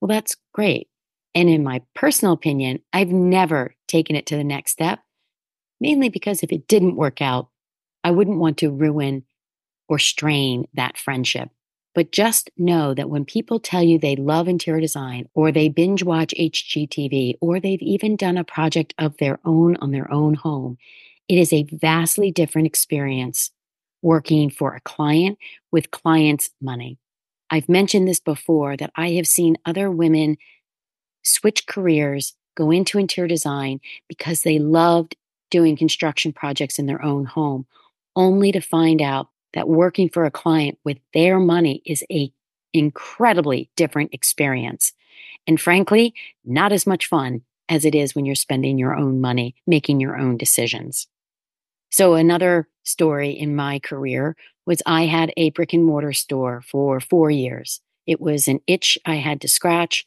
Well, 0.00 0.08
that's 0.08 0.36
great. 0.52 0.88
And 1.34 1.48
in 1.48 1.62
my 1.62 1.82
personal 1.94 2.34
opinion, 2.34 2.80
I've 2.92 3.10
never 3.10 3.74
taken 3.86 4.16
it 4.16 4.26
to 4.26 4.36
the 4.36 4.44
next 4.44 4.72
step, 4.72 5.00
mainly 5.80 6.08
because 6.08 6.42
if 6.42 6.50
it 6.52 6.66
didn't 6.66 6.96
work 6.96 7.20
out, 7.20 7.48
I 8.02 8.10
wouldn't 8.10 8.38
want 8.38 8.58
to 8.58 8.70
ruin 8.70 9.24
or 9.88 9.98
strain 9.98 10.66
that 10.74 10.96
friendship. 10.96 11.50
But 11.94 12.12
just 12.12 12.50
know 12.56 12.94
that 12.94 13.10
when 13.10 13.24
people 13.24 13.58
tell 13.58 13.82
you 13.82 13.98
they 13.98 14.14
love 14.16 14.46
interior 14.46 14.80
design 14.80 15.28
or 15.34 15.50
they 15.50 15.68
binge 15.68 16.04
watch 16.04 16.32
HGTV 16.38 17.34
or 17.40 17.58
they've 17.58 17.82
even 17.82 18.16
done 18.16 18.38
a 18.38 18.44
project 18.44 18.94
of 18.98 19.16
their 19.16 19.40
own 19.44 19.76
on 19.80 19.90
their 19.90 20.10
own 20.12 20.34
home, 20.34 20.78
it 21.30 21.38
is 21.38 21.52
a 21.52 21.62
vastly 21.62 22.32
different 22.32 22.66
experience 22.66 23.52
working 24.02 24.50
for 24.50 24.74
a 24.74 24.80
client 24.80 25.38
with 25.70 25.92
clients' 25.92 26.50
money. 26.60 26.98
I've 27.50 27.68
mentioned 27.68 28.08
this 28.08 28.18
before 28.18 28.76
that 28.76 28.90
I 28.96 29.10
have 29.10 29.28
seen 29.28 29.56
other 29.64 29.92
women 29.92 30.38
switch 31.22 31.68
careers, 31.68 32.34
go 32.56 32.72
into 32.72 32.98
interior 32.98 33.28
design 33.28 33.78
because 34.08 34.42
they 34.42 34.58
loved 34.58 35.14
doing 35.52 35.76
construction 35.76 36.32
projects 36.32 36.80
in 36.80 36.86
their 36.86 37.00
own 37.00 37.26
home, 37.26 37.64
only 38.16 38.50
to 38.50 38.60
find 38.60 39.00
out 39.00 39.28
that 39.54 39.68
working 39.68 40.08
for 40.08 40.24
a 40.24 40.32
client 40.32 40.78
with 40.82 40.98
their 41.14 41.38
money 41.38 41.80
is 41.86 42.02
a 42.10 42.32
incredibly 42.72 43.70
different 43.76 44.12
experience. 44.12 44.94
And 45.46 45.60
frankly, 45.60 46.12
not 46.44 46.72
as 46.72 46.88
much 46.88 47.06
fun 47.06 47.42
as 47.68 47.84
it 47.84 47.94
is 47.94 48.16
when 48.16 48.24
you're 48.24 48.34
spending 48.34 48.78
your 48.78 48.96
own 48.96 49.20
money, 49.20 49.54
making 49.64 50.00
your 50.00 50.18
own 50.18 50.36
decisions. 50.36 51.06
So 51.90 52.14
another 52.14 52.68
story 52.84 53.30
in 53.30 53.56
my 53.56 53.78
career 53.78 54.36
was 54.66 54.82
I 54.86 55.06
had 55.06 55.32
a 55.36 55.50
brick 55.50 55.72
and 55.72 55.84
mortar 55.84 56.12
store 56.12 56.62
for 56.62 57.00
four 57.00 57.30
years. 57.30 57.80
It 58.06 58.20
was 58.20 58.48
an 58.48 58.60
itch 58.66 58.98
I 59.04 59.16
had 59.16 59.40
to 59.42 59.48
scratch. 59.48 60.04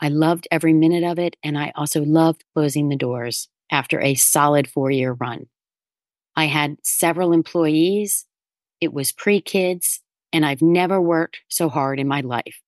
I 0.00 0.08
loved 0.08 0.48
every 0.50 0.72
minute 0.72 1.04
of 1.04 1.18
it. 1.18 1.36
And 1.42 1.58
I 1.58 1.72
also 1.76 2.02
loved 2.02 2.44
closing 2.54 2.88
the 2.88 2.96
doors 2.96 3.48
after 3.70 4.00
a 4.00 4.14
solid 4.14 4.68
four 4.68 4.90
year 4.90 5.12
run. 5.12 5.46
I 6.34 6.46
had 6.46 6.76
several 6.82 7.32
employees 7.32 8.26
it 8.80 8.92
was 8.92 9.12
pre 9.12 9.40
kids, 9.40 10.00
and 10.32 10.44
I've 10.44 10.62
never 10.62 11.00
worked 11.00 11.40
so 11.48 11.68
hard 11.68 11.98
in 11.98 12.08
my 12.08 12.20
life. 12.20 12.60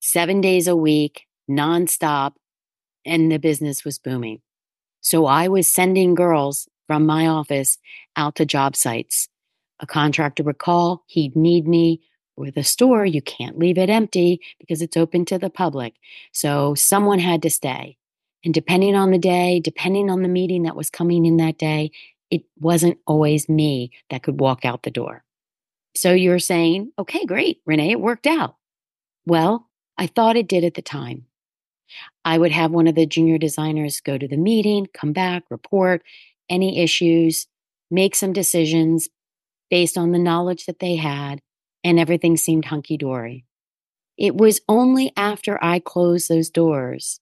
Seven 0.00 0.40
days 0.40 0.68
a 0.68 0.76
week, 0.76 1.22
nonstop, 1.50 2.32
and 3.06 3.32
the 3.32 3.38
business 3.38 3.84
was 3.84 3.98
booming. 3.98 4.40
So 5.00 5.26
I 5.26 5.48
was 5.48 5.68
sending 5.68 6.14
girls 6.14 6.68
from 6.86 7.06
my 7.06 7.26
office 7.26 7.78
out 8.16 8.36
to 8.36 8.46
job 8.46 8.76
sites. 8.76 9.28
A 9.80 9.86
contractor 9.86 10.42
would 10.44 10.58
call, 10.58 11.04
he'd 11.06 11.36
need 11.36 11.66
me. 11.66 12.00
With 12.36 12.56
a 12.56 12.64
store, 12.64 13.06
you 13.06 13.22
can't 13.22 13.58
leave 13.58 13.78
it 13.78 13.88
empty 13.88 14.40
because 14.58 14.82
it's 14.82 14.96
open 14.96 15.24
to 15.26 15.38
the 15.38 15.50
public. 15.50 15.94
So 16.32 16.74
someone 16.74 17.20
had 17.20 17.42
to 17.42 17.50
stay. 17.50 17.96
And 18.44 18.52
depending 18.52 18.96
on 18.96 19.12
the 19.12 19.18
day, 19.18 19.60
depending 19.60 20.10
on 20.10 20.22
the 20.22 20.28
meeting 20.28 20.64
that 20.64 20.76
was 20.76 20.90
coming 20.90 21.26
in 21.26 21.36
that 21.36 21.58
day, 21.58 21.92
it 22.30 22.42
wasn't 22.58 22.98
always 23.06 23.48
me 23.48 23.92
that 24.10 24.22
could 24.22 24.40
walk 24.40 24.64
out 24.64 24.82
the 24.82 24.90
door. 24.90 25.22
So 25.96 26.12
you're 26.12 26.40
saying, 26.40 26.92
okay, 26.98 27.24
great, 27.24 27.60
Renee, 27.66 27.92
it 27.92 28.00
worked 28.00 28.26
out. 28.26 28.56
Well, 29.26 29.68
I 29.96 30.08
thought 30.08 30.36
it 30.36 30.48
did 30.48 30.64
at 30.64 30.74
the 30.74 30.82
time. 30.82 31.26
I 32.24 32.38
would 32.38 32.50
have 32.50 32.72
one 32.72 32.88
of 32.88 32.96
the 32.96 33.06
junior 33.06 33.38
designers 33.38 34.00
go 34.00 34.18
to 34.18 34.26
the 34.26 34.36
meeting, 34.36 34.88
come 34.92 35.12
back, 35.12 35.44
report 35.50 36.02
any 36.54 36.78
issues, 36.78 37.46
make 37.90 38.14
some 38.14 38.32
decisions 38.32 39.08
based 39.70 39.98
on 39.98 40.12
the 40.12 40.18
knowledge 40.18 40.66
that 40.66 40.78
they 40.78 40.96
had, 40.96 41.40
and 41.82 41.98
everything 41.98 42.36
seemed 42.36 42.66
hunky 42.66 42.96
dory. 42.96 43.44
It 44.16 44.36
was 44.36 44.60
only 44.68 45.12
after 45.16 45.62
I 45.62 45.80
closed 45.80 46.28
those 46.28 46.50
doors 46.50 47.20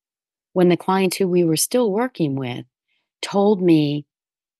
when 0.52 0.68
the 0.68 0.76
clients 0.76 1.16
who 1.16 1.26
we 1.26 1.44
were 1.44 1.56
still 1.56 1.90
working 1.90 2.36
with 2.36 2.66
told 3.22 3.62
me 3.62 4.04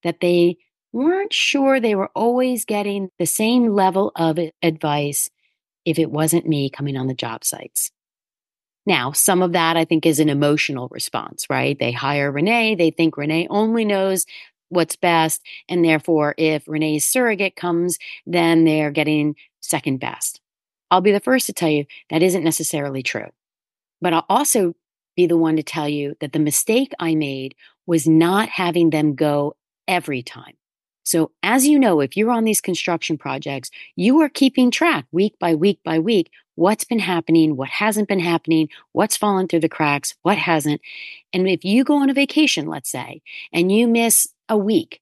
that 0.03 0.21
they 0.21 0.57
weren't 0.93 1.33
sure 1.33 1.79
they 1.79 1.95
were 1.95 2.11
always 2.15 2.65
getting 2.65 3.11
the 3.19 3.27
same 3.27 3.75
level 3.75 4.13
of 4.17 4.39
advice 4.63 5.31
if 5.85 5.99
it 5.99 6.11
wasn't 6.11 6.49
me 6.49 6.71
coming 6.71 6.97
on 6.97 7.09
the 7.09 7.15
job 7.15 7.45
sites. 7.45 7.91
Now, 8.85 9.13
some 9.13 9.43
of 9.43 9.53
that 9.53 9.77
I 9.77 9.85
think 9.85 10.07
is 10.07 10.19
an 10.19 10.29
emotional 10.29 10.89
response, 10.91 11.47
right? 11.49 11.79
They 11.79 11.93
hire 11.93 12.33
Renee, 12.33 12.75
they 12.75 12.91
think 12.91 13.17
Renee 13.17 13.47
only 13.49 13.85
knows 13.85 14.27
what's 14.73 14.97
best. 14.97 15.43
And 15.69 15.85
therefore, 15.85 16.35
if 16.39 16.67
Renee's 16.67 17.07
surrogate 17.07 17.57
comes, 17.57 17.99
then 18.27 18.65
they're 18.65 18.91
getting 18.91 19.37
second 19.61 20.01
best. 20.01 20.41
I'll 20.91 21.01
be 21.01 21.13
the 21.13 21.21
first 21.21 21.47
to 21.47 21.53
tell 21.53 21.69
you 21.69 21.85
that 22.11 22.23
isn't 22.23 22.45
necessarily 22.45 23.03
true. 23.03 23.29
But 24.01 24.13
I'll 24.13 24.27
also 24.29 24.75
be 25.17 25.27
the 25.27 25.37
one 25.37 25.57
to 25.57 25.63
tell 25.63 25.89
you 25.89 26.17
that 26.21 26.33
the 26.33 26.39
mistake 26.39 26.93
I 26.99 27.15
made 27.15 27.55
was 27.87 28.07
not 28.07 28.49
having 28.49 28.91
them 28.91 29.15
go 29.15 29.57
every 29.87 30.23
time. 30.23 30.55
So, 31.05 31.33
as 31.43 31.67
you 31.67 31.79
know, 31.79 32.01
if 32.01 32.17
you're 32.17 32.31
on 32.31 32.45
these 32.45 32.61
construction 32.61 33.19
projects, 33.19 33.71
you 33.97 34.21
are 34.21 34.29
keeping 34.29 34.71
track 34.71 35.07
week 35.11 35.35
by 35.39 35.55
week 35.55 35.81
by 35.85 35.99
week 35.99 36.31
what's 36.55 36.85
been 36.85 36.99
happening, 36.99 37.57
what 37.57 37.69
hasn't 37.69 38.09
been 38.09 38.21
happening, 38.21 38.69
what's 38.93 39.17
fallen 39.17 39.49
through 39.49 39.61
the 39.61 39.69
cracks, 39.69 40.15
what 40.23 40.39
hasn't. 40.39 40.81
And 41.33 41.49
if 41.49 41.65
you 41.65 41.85
go 41.85 41.97
on 41.97 42.11
a 42.11 42.15
vacation, 42.15 42.67
let's 42.67 42.91
say, 42.91 43.23
and 43.53 43.73
you 43.73 43.89
miss 43.89 44.29
a 44.53 44.57
week 44.57 45.01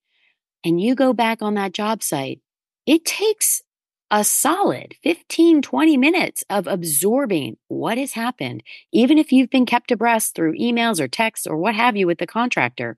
and 0.64 0.80
you 0.80 0.94
go 0.94 1.12
back 1.12 1.42
on 1.42 1.54
that 1.54 1.72
job 1.72 2.02
site, 2.02 2.40
it 2.86 3.04
takes 3.04 3.62
a 4.10 4.24
solid 4.24 4.94
15, 5.02 5.60
20 5.62 5.96
minutes 5.96 6.44
of 6.48 6.66
absorbing 6.66 7.56
what 7.68 7.98
has 7.98 8.12
happened, 8.12 8.62
even 8.92 9.18
if 9.18 9.32
you've 9.32 9.50
been 9.50 9.66
kept 9.66 9.90
abreast 9.90 10.34
through 10.34 10.58
emails 10.58 11.00
or 11.00 11.08
texts 11.08 11.46
or 11.46 11.56
what 11.56 11.74
have 11.74 11.96
you 11.96 12.06
with 12.06 12.18
the 12.18 12.26
contractor. 12.26 12.96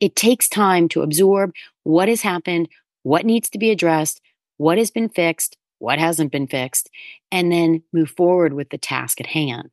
It 0.00 0.16
takes 0.16 0.48
time 0.48 0.88
to 0.90 1.02
absorb 1.02 1.52
what 1.82 2.08
has 2.08 2.22
happened, 2.22 2.68
what 3.02 3.26
needs 3.26 3.50
to 3.50 3.58
be 3.58 3.70
addressed, 3.70 4.20
what 4.56 4.78
has 4.78 4.90
been 4.90 5.08
fixed, 5.08 5.56
what 5.78 5.98
hasn't 5.98 6.32
been 6.32 6.46
fixed, 6.46 6.90
and 7.32 7.50
then 7.50 7.82
move 7.92 8.10
forward 8.10 8.52
with 8.52 8.70
the 8.70 8.78
task 8.78 9.20
at 9.20 9.28
hand. 9.28 9.70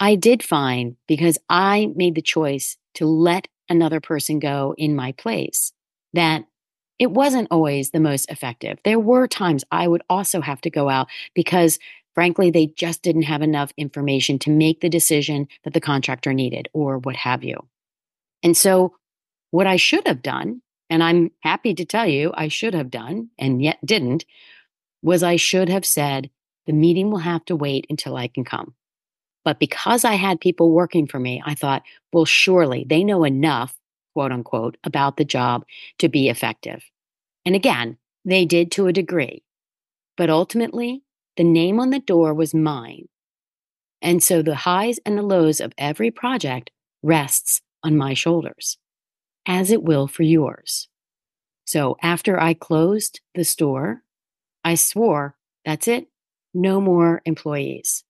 I 0.00 0.16
did 0.16 0.42
find 0.42 0.96
because 1.06 1.38
I 1.48 1.92
made 1.94 2.14
the 2.14 2.22
choice 2.22 2.76
to 2.94 3.06
let 3.06 3.48
another 3.68 4.00
person 4.00 4.38
go 4.38 4.74
in 4.76 4.94
my 4.94 5.12
place 5.12 5.72
that 6.12 6.44
it 6.98 7.10
wasn't 7.10 7.48
always 7.50 7.90
the 7.90 8.00
most 8.00 8.30
effective. 8.30 8.78
There 8.84 9.00
were 9.00 9.26
times 9.26 9.64
I 9.70 9.88
would 9.88 10.02
also 10.08 10.40
have 10.40 10.60
to 10.62 10.70
go 10.70 10.88
out 10.88 11.08
because 11.34 11.78
frankly, 12.14 12.50
they 12.50 12.68
just 12.68 13.02
didn't 13.02 13.22
have 13.22 13.42
enough 13.42 13.72
information 13.76 14.38
to 14.38 14.50
make 14.50 14.80
the 14.80 14.88
decision 14.88 15.48
that 15.64 15.74
the 15.74 15.80
contractor 15.80 16.32
needed 16.32 16.68
or 16.72 16.98
what 16.98 17.16
have 17.16 17.44
you. 17.44 17.56
And 18.42 18.56
so 18.56 18.94
what 19.50 19.66
I 19.66 19.76
should 19.76 20.06
have 20.06 20.22
done, 20.22 20.62
and 20.88 21.02
I'm 21.02 21.30
happy 21.40 21.74
to 21.74 21.84
tell 21.84 22.06
you 22.06 22.32
I 22.34 22.48
should 22.48 22.74
have 22.74 22.90
done 22.90 23.30
and 23.38 23.62
yet 23.62 23.84
didn't, 23.84 24.24
was 25.02 25.22
I 25.22 25.36
should 25.36 25.68
have 25.68 25.84
said, 25.84 26.30
the 26.66 26.72
meeting 26.72 27.10
will 27.10 27.18
have 27.18 27.44
to 27.46 27.56
wait 27.56 27.86
until 27.90 28.16
I 28.16 28.28
can 28.28 28.44
come. 28.44 28.74
But 29.44 29.58
because 29.58 30.04
I 30.04 30.14
had 30.14 30.40
people 30.40 30.72
working 30.72 31.06
for 31.06 31.18
me, 31.20 31.42
I 31.44 31.54
thought, 31.54 31.82
well, 32.12 32.24
surely 32.24 32.84
they 32.88 33.04
know 33.04 33.24
enough, 33.24 33.74
quote 34.14 34.32
unquote, 34.32 34.76
about 34.84 35.16
the 35.16 35.24
job 35.24 35.64
to 35.98 36.08
be 36.08 36.28
effective. 36.28 36.82
And 37.44 37.54
again, 37.54 37.98
they 38.24 38.46
did 38.46 38.70
to 38.72 38.86
a 38.86 38.92
degree. 38.92 39.44
But 40.16 40.30
ultimately, 40.30 41.02
the 41.36 41.44
name 41.44 41.78
on 41.80 41.90
the 41.90 41.98
door 41.98 42.32
was 42.32 42.54
mine. 42.54 43.08
And 44.00 44.22
so 44.22 44.42
the 44.42 44.54
highs 44.54 44.98
and 45.04 45.18
the 45.18 45.22
lows 45.22 45.60
of 45.60 45.72
every 45.76 46.10
project 46.10 46.70
rests 47.02 47.60
on 47.82 47.96
my 47.96 48.14
shoulders 48.14 48.78
as 49.46 49.70
it 49.70 49.82
will 49.82 50.06
for 50.06 50.22
yours. 50.22 50.88
So 51.66 51.96
after 52.02 52.40
I 52.40 52.54
closed 52.54 53.20
the 53.34 53.44
store, 53.44 54.02
I 54.64 54.74
swore, 54.74 55.36
that's 55.64 55.88
it. 55.88 56.08
no 56.54 56.80
more 56.80 57.20
employees. 57.24 58.04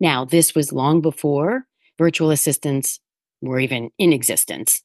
Now, 0.00 0.24
this 0.24 0.54
was 0.54 0.72
long 0.72 1.00
before 1.00 1.66
virtual 1.98 2.30
assistants 2.30 3.00
were 3.40 3.60
even 3.60 3.90
in 3.98 4.12
existence. 4.12 4.82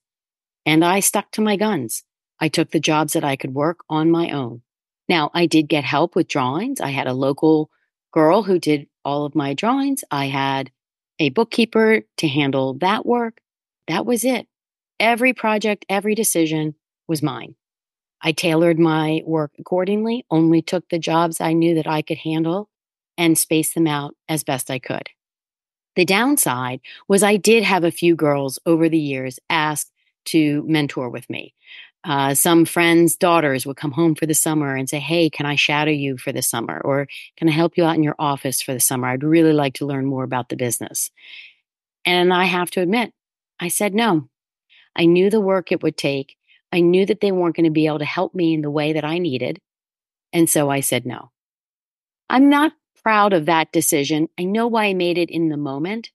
And 0.65 0.85
I 0.85 0.99
stuck 0.99 1.31
to 1.31 1.41
my 1.41 1.55
guns. 1.55 2.03
I 2.39 2.47
took 2.47 2.71
the 2.71 2.79
jobs 2.79 3.13
that 3.13 3.23
I 3.23 3.35
could 3.35 3.53
work 3.53 3.79
on 3.89 4.09
my 4.09 4.31
own. 4.31 4.61
Now, 5.09 5.29
I 5.33 5.45
did 5.45 5.67
get 5.67 5.83
help 5.83 6.15
with 6.15 6.27
drawings. 6.27 6.79
I 6.79 6.89
had 6.89 7.07
a 7.07 7.13
local 7.13 7.69
girl 8.11 8.43
who 8.43 8.59
did 8.59 8.87
all 9.03 9.25
of 9.25 9.35
my 9.35 9.53
drawings. 9.53 10.03
I 10.09 10.27
had 10.27 10.71
a 11.19 11.29
bookkeeper 11.29 12.01
to 12.17 12.27
handle 12.27 12.75
that 12.75 13.05
work. 13.05 13.41
That 13.87 14.05
was 14.05 14.23
it. 14.23 14.47
Every 14.99 15.33
project, 15.33 15.85
every 15.89 16.15
decision 16.15 16.75
was 17.07 17.21
mine. 17.21 17.55
I 18.21 18.31
tailored 18.31 18.79
my 18.79 19.21
work 19.25 19.51
accordingly, 19.59 20.25
only 20.29 20.61
took 20.61 20.87
the 20.89 20.99
jobs 20.99 21.41
I 21.41 21.53
knew 21.53 21.75
that 21.75 21.87
I 21.87 22.01
could 22.01 22.19
handle 22.19 22.69
and 23.17 23.37
space 23.37 23.73
them 23.73 23.87
out 23.87 24.15
as 24.29 24.43
best 24.43 24.71
I 24.71 24.79
could. 24.79 25.09
The 25.95 26.05
downside 26.05 26.79
was 27.07 27.23
I 27.23 27.37
did 27.37 27.63
have 27.63 27.83
a 27.83 27.91
few 27.91 28.15
girls 28.15 28.59
over 28.65 28.87
the 28.87 28.97
years 28.97 29.39
ask 29.49 29.89
to 30.25 30.63
mentor 30.67 31.09
with 31.09 31.29
me. 31.29 31.53
Uh, 32.03 32.33
some 32.33 32.65
friends' 32.65 33.15
daughters 33.15 33.65
would 33.65 33.77
come 33.77 33.91
home 33.91 34.15
for 34.15 34.25
the 34.25 34.33
summer 34.33 34.75
and 34.75 34.89
say, 34.89 34.99
Hey, 34.99 35.29
can 35.29 35.45
I 35.45 35.55
shadow 35.55 35.91
you 35.91 36.17
for 36.17 36.31
the 36.31 36.41
summer? 36.41 36.81
Or 36.83 37.07
can 37.37 37.47
I 37.47 37.51
help 37.51 37.77
you 37.77 37.85
out 37.85 37.95
in 37.95 38.03
your 38.03 38.15
office 38.17 38.61
for 38.61 38.73
the 38.73 38.79
summer? 38.79 39.07
I'd 39.07 39.23
really 39.23 39.53
like 39.53 39.75
to 39.75 39.85
learn 39.85 40.05
more 40.05 40.23
about 40.23 40.49
the 40.49 40.55
business. 40.55 41.11
And 42.05 42.33
I 42.33 42.45
have 42.45 42.71
to 42.71 42.81
admit, 42.81 43.13
I 43.59 43.67
said 43.67 43.93
no. 43.93 44.29
I 44.95 45.05
knew 45.05 45.29
the 45.29 45.39
work 45.39 45.71
it 45.71 45.83
would 45.83 45.97
take. 45.97 46.37
I 46.71 46.79
knew 46.79 47.05
that 47.05 47.21
they 47.21 47.31
weren't 47.31 47.55
going 47.55 47.65
to 47.65 47.71
be 47.71 47.85
able 47.85 47.99
to 47.99 48.05
help 48.05 48.33
me 48.33 48.53
in 48.53 48.61
the 48.61 48.71
way 48.71 48.93
that 48.93 49.05
I 49.05 49.19
needed. 49.19 49.59
And 50.33 50.49
so 50.49 50.69
I 50.69 50.79
said 50.79 51.05
no. 51.05 51.31
I'm 52.29 52.49
not 52.49 52.71
proud 53.03 53.33
of 53.33 53.45
that 53.45 53.71
decision. 53.71 54.29
I 54.39 54.43
know 54.43 54.67
why 54.67 54.85
I 54.85 54.93
made 54.93 55.17
it 55.17 55.29
in 55.29 55.49
the 55.49 55.57
moment, 55.57 56.11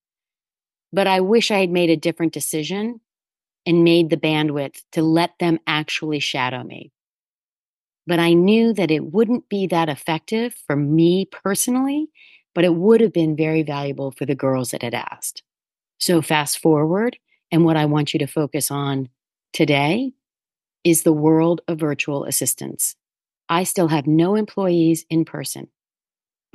but 0.93 1.07
I 1.07 1.21
wish 1.21 1.51
I 1.51 1.61
had 1.61 1.71
made 1.71 1.91
a 1.91 1.97
different 1.97 2.33
decision 2.33 3.01
and 3.67 3.85
made 3.85 4.11
the 4.11 4.17
bandwidth 4.17 4.83
to 4.93 5.03
let 5.03 5.39
them 5.39 5.59
actually 5.67 6.21
shadow 6.21 6.63
me. 6.63 6.93
But 8.07 8.21
I 8.21 8.35
knew 8.35 8.73
that 8.75 8.91
it 8.91 9.13
wouldn't 9.13 9.49
be 9.49 9.67
that 9.67 9.89
effective 9.89 10.55
for 10.67 10.77
me 10.77 11.25
personally, 11.27 12.09
but 12.55 12.65
it 12.65 12.75
would 12.75 13.01
have 13.01 13.13
been 13.13 13.37
very 13.37 13.63
valuable 13.63 14.13
for 14.13 14.25
the 14.25 14.37
girls 14.37 14.71
that 14.71 14.83
had 14.83 14.95
asked. 14.95 15.43
So, 15.99 16.23
fast 16.23 16.59
forward, 16.59 17.19
and 17.51 17.65
what 17.65 17.77
I 17.77 17.87
want 17.87 18.13
you 18.13 18.19
to 18.21 18.27
focus 18.27 18.71
on 18.71 19.09
today 19.53 20.13
is 20.85 21.03
the 21.03 21.13
world 21.13 21.63
of 21.67 21.81
virtual 21.81 22.25
assistants. 22.25 22.95
I 23.49 23.65
still 23.65 23.89
have 23.89 24.07
no 24.07 24.35
employees 24.37 25.05
in 25.11 25.25
person, 25.25 25.69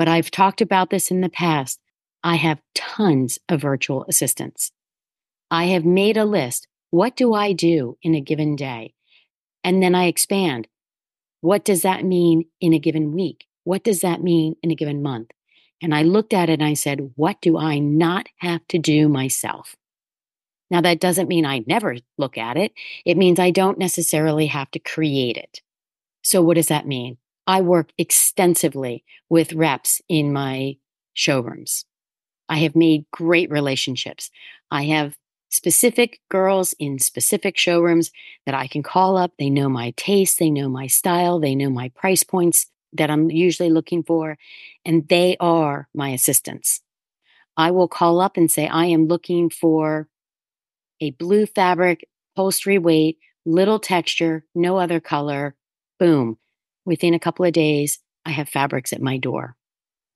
but 0.02 0.08
I've 0.08 0.32
talked 0.32 0.62
about 0.62 0.90
this 0.90 1.12
in 1.12 1.22
the 1.22 1.30
past. 1.30 1.80
I 2.24 2.38
have 2.38 2.60
tons 2.74 3.38
of 3.48 3.62
virtual 3.62 4.04
assistants. 4.10 4.72
I 5.52 5.66
have 5.66 5.86
made 5.86 6.18
a 6.18 6.26
list 6.26 6.68
what 6.90 7.16
do 7.16 7.36
I 7.36 7.54
do 7.54 8.00
in 8.02 8.16
a 8.16 8.20
given 8.20 8.56
day? 8.56 8.96
And 9.64 9.84
then 9.84 9.94
I 9.94 10.06
expand. 10.06 10.68
What 11.42 11.64
does 11.64 11.84
that 11.84 12.04
mean 12.04 12.46
in 12.60 12.74
a 12.74 12.80
given 12.80 13.12
week? 13.12 13.46
What 13.64 13.84
does 13.84 14.02
that 14.02 14.24
mean 14.24 14.56
in 14.64 14.72
a 14.72 14.76
given 14.76 15.04
month? 15.04 15.30
And 15.84 15.94
I 15.94 16.02
looked 16.02 16.34
at 16.34 16.50
it 16.50 16.54
and 16.54 16.64
I 16.64 16.74
said, 16.74 17.12
what 17.16 17.40
do 17.40 17.60
I 17.60 17.78
not 17.78 18.26
have 18.38 18.68
to 18.70 18.80
do 18.80 19.08
myself? 19.08 19.76
Now, 20.72 20.82
that 20.82 21.00
doesn't 21.00 21.30
mean 21.30 21.46
I 21.46 21.64
never 21.68 21.98
look 22.18 22.40
at 22.40 22.58
it. 22.58 22.72
It 23.06 23.18
means 23.18 23.38
I 23.38 23.52
don't 23.52 23.78
necessarily 23.78 24.48
have 24.48 24.72
to 24.72 24.80
create 24.80 25.38
it. 25.38 25.62
So, 26.24 26.42
what 26.42 26.56
does 26.56 26.70
that 26.70 26.88
mean? 26.88 27.18
I 27.52 27.60
work 27.60 27.92
extensively 27.98 29.04
with 29.30 29.52
reps 29.52 30.02
in 30.08 30.32
my 30.32 30.78
showrooms. 31.12 31.84
I 32.48 32.60
have 32.60 32.78
made 32.78 33.04
great 33.12 33.52
relationships. 33.52 34.32
I 34.72 34.84
have 34.84 35.18
specific 35.50 36.22
girls 36.30 36.74
in 36.80 36.98
specific 36.98 37.58
showrooms 37.58 38.10
that 38.46 38.56
I 38.56 38.68
can 38.68 38.84
call 38.84 39.18
up. 39.18 39.34
They 39.38 39.50
know 39.50 39.68
my 39.68 39.94
taste, 39.98 40.40
they 40.40 40.50
know 40.50 40.70
my 40.70 40.88
style, 40.88 41.42
they 41.42 41.54
know 41.54 41.70
my 41.70 41.90
price 41.90 42.24
points 42.24 42.68
that 42.94 43.12
I'm 43.12 43.30
usually 43.30 43.70
looking 43.70 44.02
for, 44.02 44.38
and 44.86 45.06
they 45.10 45.36
are 45.42 45.90
my 45.94 46.12
assistants. 46.12 46.80
I 47.58 47.72
will 47.72 47.90
call 47.90 48.22
up 48.22 48.38
and 48.38 48.50
say, 48.50 48.70
I 48.70 48.86
am 48.86 49.08
looking 49.08 49.50
for 49.50 50.08
a 51.02 51.12
blue 51.12 51.46
fabric, 51.46 52.08
upholstery 52.34 52.78
weight, 52.78 53.18
little 53.46 53.80
texture, 53.80 54.46
no 54.56 54.78
other 54.78 55.02
color. 55.02 55.54
Boom. 56.00 56.38
Within 56.86 57.14
a 57.14 57.20
couple 57.20 57.46
of 57.46 57.54
days, 57.54 58.00
I 58.26 58.32
have 58.32 58.50
fabrics 58.50 58.94
at 58.94 59.02
my 59.02 59.18
door. 59.18 59.56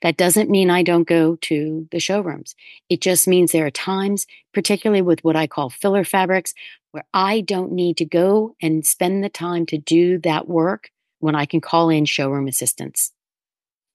That 0.01 0.17
doesn't 0.17 0.49
mean 0.49 0.69
I 0.69 0.83
don't 0.83 1.07
go 1.07 1.35
to 1.37 1.87
the 1.91 1.99
showrooms. 1.99 2.53
It 2.89 3.01
just 3.01 3.27
means 3.27 3.51
there 3.51 3.65
are 3.65 3.71
times, 3.71 4.27
particularly 4.53 5.01
with 5.01 5.23
what 5.23 5.35
I 5.35 5.47
call 5.47 5.69
filler 5.69 6.03
fabrics, 6.03 6.53
where 6.91 7.05
I 7.13 7.41
don't 7.41 7.71
need 7.71 7.97
to 7.97 8.05
go 8.05 8.55
and 8.61 8.85
spend 8.85 9.23
the 9.23 9.29
time 9.29 9.65
to 9.67 9.77
do 9.77 10.19
that 10.19 10.47
work 10.47 10.91
when 11.19 11.35
I 11.35 11.45
can 11.45 11.61
call 11.61 11.89
in 11.89 12.05
showroom 12.05 12.47
assistance. 12.47 13.11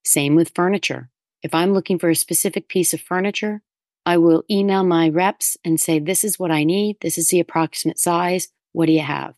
Same 0.05 0.35
with 0.35 0.53
furniture. 0.55 1.11
If 1.43 1.55
I'm 1.55 1.73
looking 1.73 1.99
for 1.99 2.11
a 2.11 2.17
specific 2.17 2.69
piece 2.69 2.93
of 2.93 3.01
furniture, 3.01 3.63
I 4.05 4.17
will 4.17 4.45
email 4.51 4.83
my 4.83 5.09
reps 5.09 5.57
and 5.65 5.79
say, 5.79 5.99
This 5.99 6.25
is 6.25 6.39
what 6.39 6.51
I 6.51 6.65
need. 6.65 6.97
This 7.01 7.19
is 7.19 7.29
the 7.29 7.41
approximate 7.41 7.99
size. 7.99 8.49
What 8.73 8.87
do 8.87 8.93
you 8.93 9.03
have? 9.03 9.35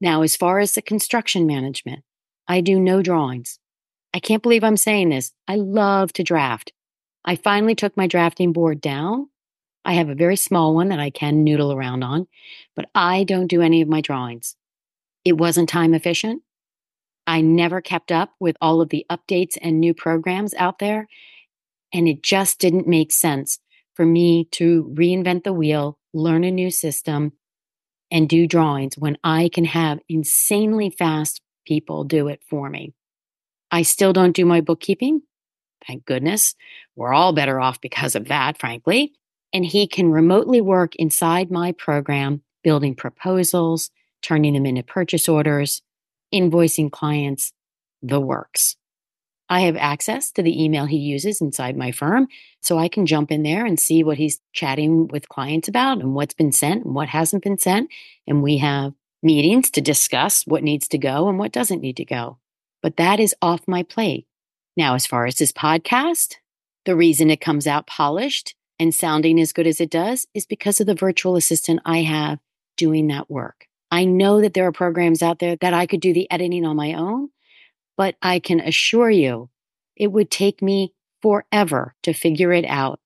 Now, 0.00 0.22
as 0.22 0.36
far 0.36 0.60
as 0.60 0.72
the 0.72 0.82
construction 0.82 1.46
management, 1.46 2.04
I 2.46 2.60
do 2.60 2.78
no 2.78 3.02
drawings. 3.02 3.58
I 4.12 4.20
can't 4.20 4.42
believe 4.42 4.64
I'm 4.64 4.76
saying 4.76 5.08
this. 5.08 5.32
I 5.48 5.56
love 5.56 6.12
to 6.14 6.22
draft. 6.22 6.72
I 7.24 7.36
finally 7.36 7.74
took 7.74 7.96
my 7.96 8.06
drafting 8.06 8.52
board 8.52 8.80
down. 8.80 9.28
I 9.84 9.94
have 9.94 10.08
a 10.08 10.14
very 10.14 10.36
small 10.36 10.74
one 10.74 10.88
that 10.88 11.00
I 11.00 11.10
can 11.10 11.44
noodle 11.44 11.72
around 11.72 12.02
on, 12.02 12.26
but 12.76 12.88
I 12.94 13.24
don't 13.24 13.48
do 13.48 13.60
any 13.60 13.82
of 13.82 13.88
my 13.88 14.00
drawings. 14.00 14.56
It 15.24 15.38
wasn't 15.38 15.68
time 15.68 15.94
efficient. 15.94 16.42
I 17.26 17.40
never 17.40 17.80
kept 17.80 18.12
up 18.12 18.34
with 18.38 18.56
all 18.60 18.80
of 18.80 18.90
the 18.90 19.06
updates 19.10 19.56
and 19.60 19.80
new 19.80 19.94
programs 19.94 20.54
out 20.54 20.78
there. 20.78 21.08
And 21.92 22.06
it 22.08 22.22
just 22.22 22.58
didn't 22.58 22.86
make 22.86 23.12
sense 23.12 23.58
for 23.94 24.04
me 24.04 24.48
to 24.52 24.92
reinvent 24.94 25.44
the 25.44 25.52
wheel, 25.52 25.98
learn 26.12 26.44
a 26.44 26.50
new 26.50 26.70
system, 26.70 27.32
and 28.10 28.28
do 28.28 28.46
drawings 28.46 28.98
when 28.98 29.16
I 29.24 29.48
can 29.52 29.64
have 29.64 30.00
insanely 30.08 30.90
fast 30.90 31.40
people 31.64 32.04
do 32.04 32.28
it 32.28 32.42
for 32.48 32.68
me. 32.68 32.92
I 33.70 33.82
still 33.82 34.12
don't 34.12 34.36
do 34.36 34.44
my 34.44 34.60
bookkeeping. 34.60 35.22
Thank 35.86 36.04
goodness. 36.04 36.54
We're 36.96 37.12
all 37.12 37.32
better 37.32 37.60
off 37.60 37.80
because 37.80 38.14
of 38.14 38.28
that, 38.28 38.58
frankly. 38.58 39.12
And 39.52 39.64
he 39.64 39.86
can 39.86 40.10
remotely 40.10 40.60
work 40.60 40.96
inside 40.96 41.50
my 41.50 41.72
program, 41.72 42.42
building 42.62 42.94
proposals, 42.94 43.90
turning 44.22 44.54
them 44.54 44.66
into 44.66 44.82
purchase 44.82 45.28
orders, 45.28 45.82
invoicing 46.32 46.90
clients, 46.90 47.52
the 48.02 48.20
works. 48.20 48.76
I 49.48 49.60
have 49.60 49.76
access 49.76 50.32
to 50.32 50.42
the 50.42 50.62
email 50.64 50.86
he 50.86 50.96
uses 50.96 51.40
inside 51.40 51.76
my 51.76 51.92
firm, 51.92 52.28
so 52.62 52.78
I 52.78 52.88
can 52.88 53.04
jump 53.04 53.30
in 53.30 53.42
there 53.42 53.66
and 53.66 53.78
see 53.78 54.02
what 54.02 54.16
he's 54.16 54.40
chatting 54.52 55.06
with 55.08 55.28
clients 55.28 55.68
about 55.68 55.98
and 55.98 56.14
what's 56.14 56.34
been 56.34 56.52
sent 56.52 56.84
and 56.84 56.94
what 56.94 57.08
hasn't 57.08 57.44
been 57.44 57.58
sent. 57.58 57.90
And 58.26 58.42
we 58.42 58.56
have 58.58 58.94
meetings 59.24 59.70
to 59.70 59.80
discuss 59.80 60.46
what 60.46 60.62
needs 60.62 60.86
to 60.88 60.98
go 60.98 61.28
and 61.28 61.38
what 61.38 61.52
doesn't 61.52 61.80
need 61.80 61.96
to 61.96 62.04
go 62.04 62.38
but 62.84 62.98
that 62.98 63.18
is 63.18 63.34
off 63.40 63.66
my 63.66 63.82
plate. 63.82 64.26
Now, 64.76 64.94
as 64.94 65.06
far 65.06 65.24
as 65.24 65.36
this 65.36 65.52
podcast, 65.52 66.34
the 66.84 66.94
reason 66.94 67.30
it 67.30 67.40
comes 67.40 67.66
out 67.66 67.86
polished 67.86 68.54
and 68.78 68.94
sounding 68.94 69.40
as 69.40 69.54
good 69.54 69.66
as 69.66 69.80
it 69.80 69.88
does 69.88 70.26
is 70.34 70.44
because 70.44 70.80
of 70.80 70.86
the 70.86 70.94
virtual 70.94 71.34
assistant 71.34 71.80
I 71.86 72.02
have 72.02 72.40
doing 72.76 73.06
that 73.06 73.30
work. 73.30 73.68
I 73.90 74.04
know 74.04 74.42
that 74.42 74.52
there 74.52 74.66
are 74.66 74.72
programs 74.72 75.22
out 75.22 75.38
there 75.38 75.56
that 75.62 75.72
I 75.72 75.86
could 75.86 76.02
do 76.02 76.12
the 76.12 76.30
editing 76.30 76.66
on 76.66 76.76
my 76.76 76.92
own, 76.92 77.30
but 77.96 78.16
I 78.20 78.38
can 78.38 78.60
assure 78.60 79.08
you 79.08 79.48
it 79.96 80.12
would 80.12 80.30
take 80.30 80.60
me 80.60 80.92
forever 81.22 81.94
to 82.02 82.12
figure 82.12 82.52
it 82.52 82.66
out. 82.66 83.00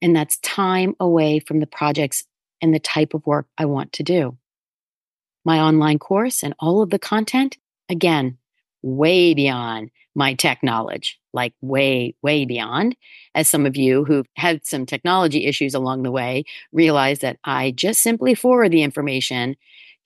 And 0.00 0.16
that's 0.16 0.38
time 0.38 0.96
away 0.98 1.38
from 1.38 1.60
the 1.60 1.66
projects 1.68 2.24
and 2.60 2.74
the 2.74 2.80
type 2.80 3.14
of 3.14 3.24
work 3.24 3.46
I 3.56 3.66
want 3.66 3.92
to 3.92 4.02
do. 4.02 4.36
My 5.44 5.60
online 5.60 5.98
course 5.98 6.42
and 6.42 6.54
all 6.58 6.82
of 6.82 6.90
the 6.90 6.98
content, 6.98 7.58
again, 7.88 8.38
way 8.82 9.34
beyond 9.34 9.90
my 10.14 10.34
tech 10.34 10.62
knowledge, 10.62 11.18
like 11.32 11.54
way, 11.60 12.14
way 12.22 12.44
beyond. 12.44 12.96
As 13.34 13.48
some 13.48 13.64
of 13.66 13.76
you 13.76 14.04
who've 14.04 14.26
had 14.36 14.66
some 14.66 14.86
technology 14.86 15.46
issues 15.46 15.74
along 15.74 16.02
the 16.02 16.10
way 16.10 16.44
realize 16.72 17.20
that 17.20 17.38
I 17.44 17.70
just 17.70 18.02
simply 18.02 18.34
forward 18.34 18.70
the 18.70 18.82
information 18.82 19.56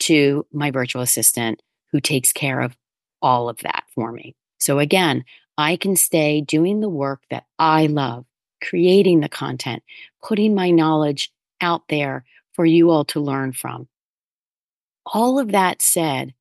to 0.01 0.47
my 0.53 0.71
virtual 0.71 1.03
assistant 1.03 1.63
who 1.93 2.01
takes 2.01 2.33
care 2.33 2.61
of 2.61 2.77
all 3.23 3.49
of 3.49 3.59
that 3.59 3.85
for 3.95 4.13
me. 4.13 4.37
So 4.59 4.79
again, 4.79 5.25
I 5.59 5.77
can 5.77 5.97
stay 5.97 6.41
doing 6.41 6.81
the 6.81 6.89
work 6.89 7.23
that 7.31 7.45
I 7.59 7.87
love, 7.87 8.27
creating 8.63 9.21
the 9.21 9.29
content, 9.29 9.83
putting 10.23 10.55
my 10.55 10.71
knowledge 10.71 11.33
out 11.61 11.83
there 11.89 12.25
for 12.53 12.67
you 12.67 12.91
all 12.91 13.05
to 13.07 13.21
learn 13.21 13.53
from. 13.53 13.89
All 15.07 15.39
of 15.39 15.53
that 15.53 15.81
said, 15.81 16.35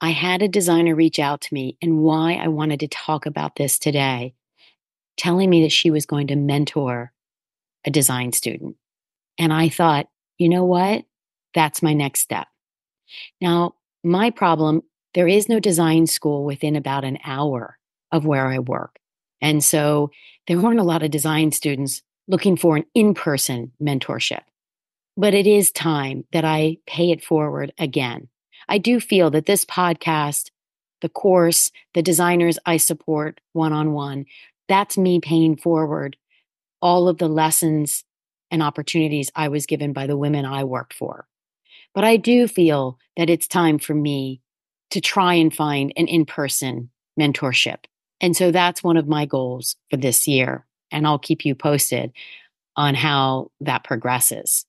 I 0.00 0.10
had 0.10 0.42
a 0.42 0.48
designer 0.48 0.94
reach 0.94 1.18
out 1.18 1.40
to 1.42 1.54
me 1.54 1.76
and 1.82 1.98
why 1.98 2.34
I 2.34 2.48
wanted 2.48 2.80
to 2.80 2.88
talk 2.88 3.26
about 3.26 3.56
this 3.56 3.78
today. 3.78 4.34
telling 5.16 5.48
me 5.48 5.62
that 5.62 5.72
she 5.72 5.90
was 5.90 6.04
going 6.04 6.26
to 6.26 6.36
mentor 6.36 7.10
a 7.86 7.90
design 7.90 8.32
student. 8.32 8.76
And 9.38 9.52
I 9.52 9.70
thought, 9.70 10.08
you 10.38 10.48
know 10.48 10.64
what? 10.64 11.04
That's 11.54 11.82
my 11.82 11.94
next 11.94 12.20
step. 12.20 12.46
Now, 13.40 13.76
my 14.04 14.30
problem 14.30 14.82
there 15.14 15.26
is 15.26 15.48
no 15.48 15.58
design 15.58 16.06
school 16.06 16.44
within 16.44 16.76
about 16.76 17.02
an 17.02 17.18
hour 17.24 17.78
of 18.12 18.26
where 18.26 18.46
I 18.48 18.58
work. 18.58 18.98
And 19.40 19.64
so 19.64 20.10
there 20.46 20.60
weren't 20.60 20.80
a 20.80 20.84
lot 20.84 21.02
of 21.02 21.10
design 21.10 21.52
students 21.52 22.02
looking 22.28 22.58
for 22.58 22.76
an 22.76 22.84
in 22.94 23.14
person 23.14 23.72
mentorship. 23.82 24.42
But 25.16 25.34
it 25.34 25.46
is 25.46 25.70
time 25.70 26.24
that 26.32 26.44
I 26.44 26.78
pay 26.86 27.10
it 27.10 27.24
forward 27.24 27.72
again. 27.78 28.28
I 28.68 28.78
do 28.78 29.00
feel 29.00 29.30
that 29.30 29.46
this 29.46 29.64
podcast, 29.64 30.50
the 31.00 31.08
course, 31.08 31.70
the 31.94 32.02
designers 32.02 32.58
I 32.66 32.76
support 32.76 33.40
one 33.52 33.72
on 33.72 33.92
one, 33.92 34.26
that's 34.68 34.98
me 34.98 35.20
paying 35.20 35.56
forward 35.56 36.16
all 36.82 37.08
of 37.08 37.18
the 37.18 37.28
lessons 37.28 38.04
and 38.50 38.62
opportunities 38.62 39.30
I 39.34 39.48
was 39.48 39.66
given 39.66 39.92
by 39.92 40.06
the 40.06 40.16
women 40.16 40.44
I 40.44 40.64
worked 40.64 40.94
for. 40.94 41.26
But 41.94 42.04
I 42.04 42.16
do 42.16 42.46
feel 42.46 42.98
that 43.16 43.30
it's 43.30 43.48
time 43.48 43.78
for 43.78 43.94
me 43.94 44.42
to 44.90 45.00
try 45.00 45.34
and 45.34 45.54
find 45.54 45.92
an 45.96 46.08
in 46.08 46.26
person 46.26 46.90
mentorship. 47.18 47.84
And 48.20 48.36
so 48.36 48.50
that's 48.50 48.82
one 48.82 48.96
of 48.96 49.08
my 49.08 49.26
goals 49.26 49.76
for 49.90 49.96
this 49.96 50.28
year. 50.28 50.66
And 50.90 51.06
I'll 51.06 51.18
keep 51.18 51.44
you 51.44 51.54
posted 51.54 52.12
on 52.76 52.94
how 52.94 53.50
that 53.60 53.84
progresses. 53.84 54.66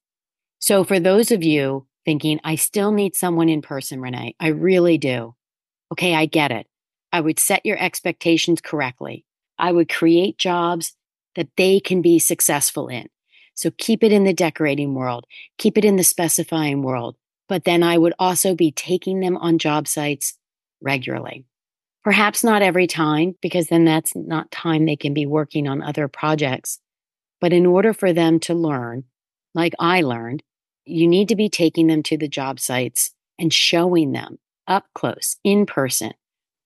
So, 0.67 0.84
for 0.84 0.99
those 0.99 1.32
of 1.32 1.45
you 1.45 1.88
thinking, 2.03 2.41
I 2.43 2.56
still 2.56 2.91
need 2.91 3.15
someone 3.15 3.47
in 3.47 3.62
person, 3.62 4.01
Renee, 4.01 4.36
I 4.38 4.49
really 4.49 4.97
do. 4.97 5.34
Okay, 5.93 6.13
I 6.13 6.25
get 6.25 6.51
it. 6.51 6.67
I 7.13 7.21
would 7.21 7.39
set 7.39 7.65
your 7.65 7.82
expectations 7.82 8.60
correctly. 8.60 9.23
I 9.58 9.71
would 9.71 9.88
create 9.88 10.38
jobs 10.38 10.93
that 11.38 11.47
they 11.56 11.80
can 11.80 12.01
be 12.01 12.19
successful 12.19 12.89
in. 12.89 13.08
So 13.56 13.71
keep 13.77 14.03
it 14.03 14.12
in 14.12 14.25
the 14.25 14.34
decorating 14.34 14.93
world, 14.93 15.23
keep 15.58 15.77
it 15.77 15.86
in 15.86 15.95
the 15.95 16.03
specifying 16.03 16.84
world. 16.84 17.15
But 17.47 17.63
then 17.63 17.82
I 17.82 17.97
would 17.97 18.13
also 18.19 18.53
be 18.53 18.73
taking 18.73 19.21
them 19.21 19.38
on 19.38 19.60
job 19.60 19.88
sites 19.88 20.38
regularly. 20.82 21.45
Perhaps 22.03 22.43
not 22.43 22.62
every 22.62 22.88
time, 22.88 23.36
because 23.41 23.67
then 23.67 23.86
that's 23.86 24.13
not 24.17 24.51
time 24.51 24.86
they 24.86 24.97
can 24.97 25.13
be 25.13 25.25
working 25.25 25.65
on 25.65 25.82
other 25.82 26.10
projects. 26.10 26.82
But 27.39 27.53
in 27.53 27.65
order 27.65 27.93
for 27.93 28.12
them 28.12 28.41
to 28.41 28.53
learn, 28.53 29.06
like 29.53 29.73
I 29.80 30.01
learned, 30.01 30.43
you 30.88 31.08
need 31.08 31.30
to 31.30 31.36
be 31.36 31.50
taking 31.50 31.88
them 31.88 32.04
to 32.04 32.17
the 32.17 32.28
job 32.28 32.60
sites 32.60 33.12
and 33.39 33.54
showing 33.54 34.12
them 34.12 34.39
up 34.67 34.86
close, 34.93 35.38
in 35.43 35.65
person, 35.65 36.13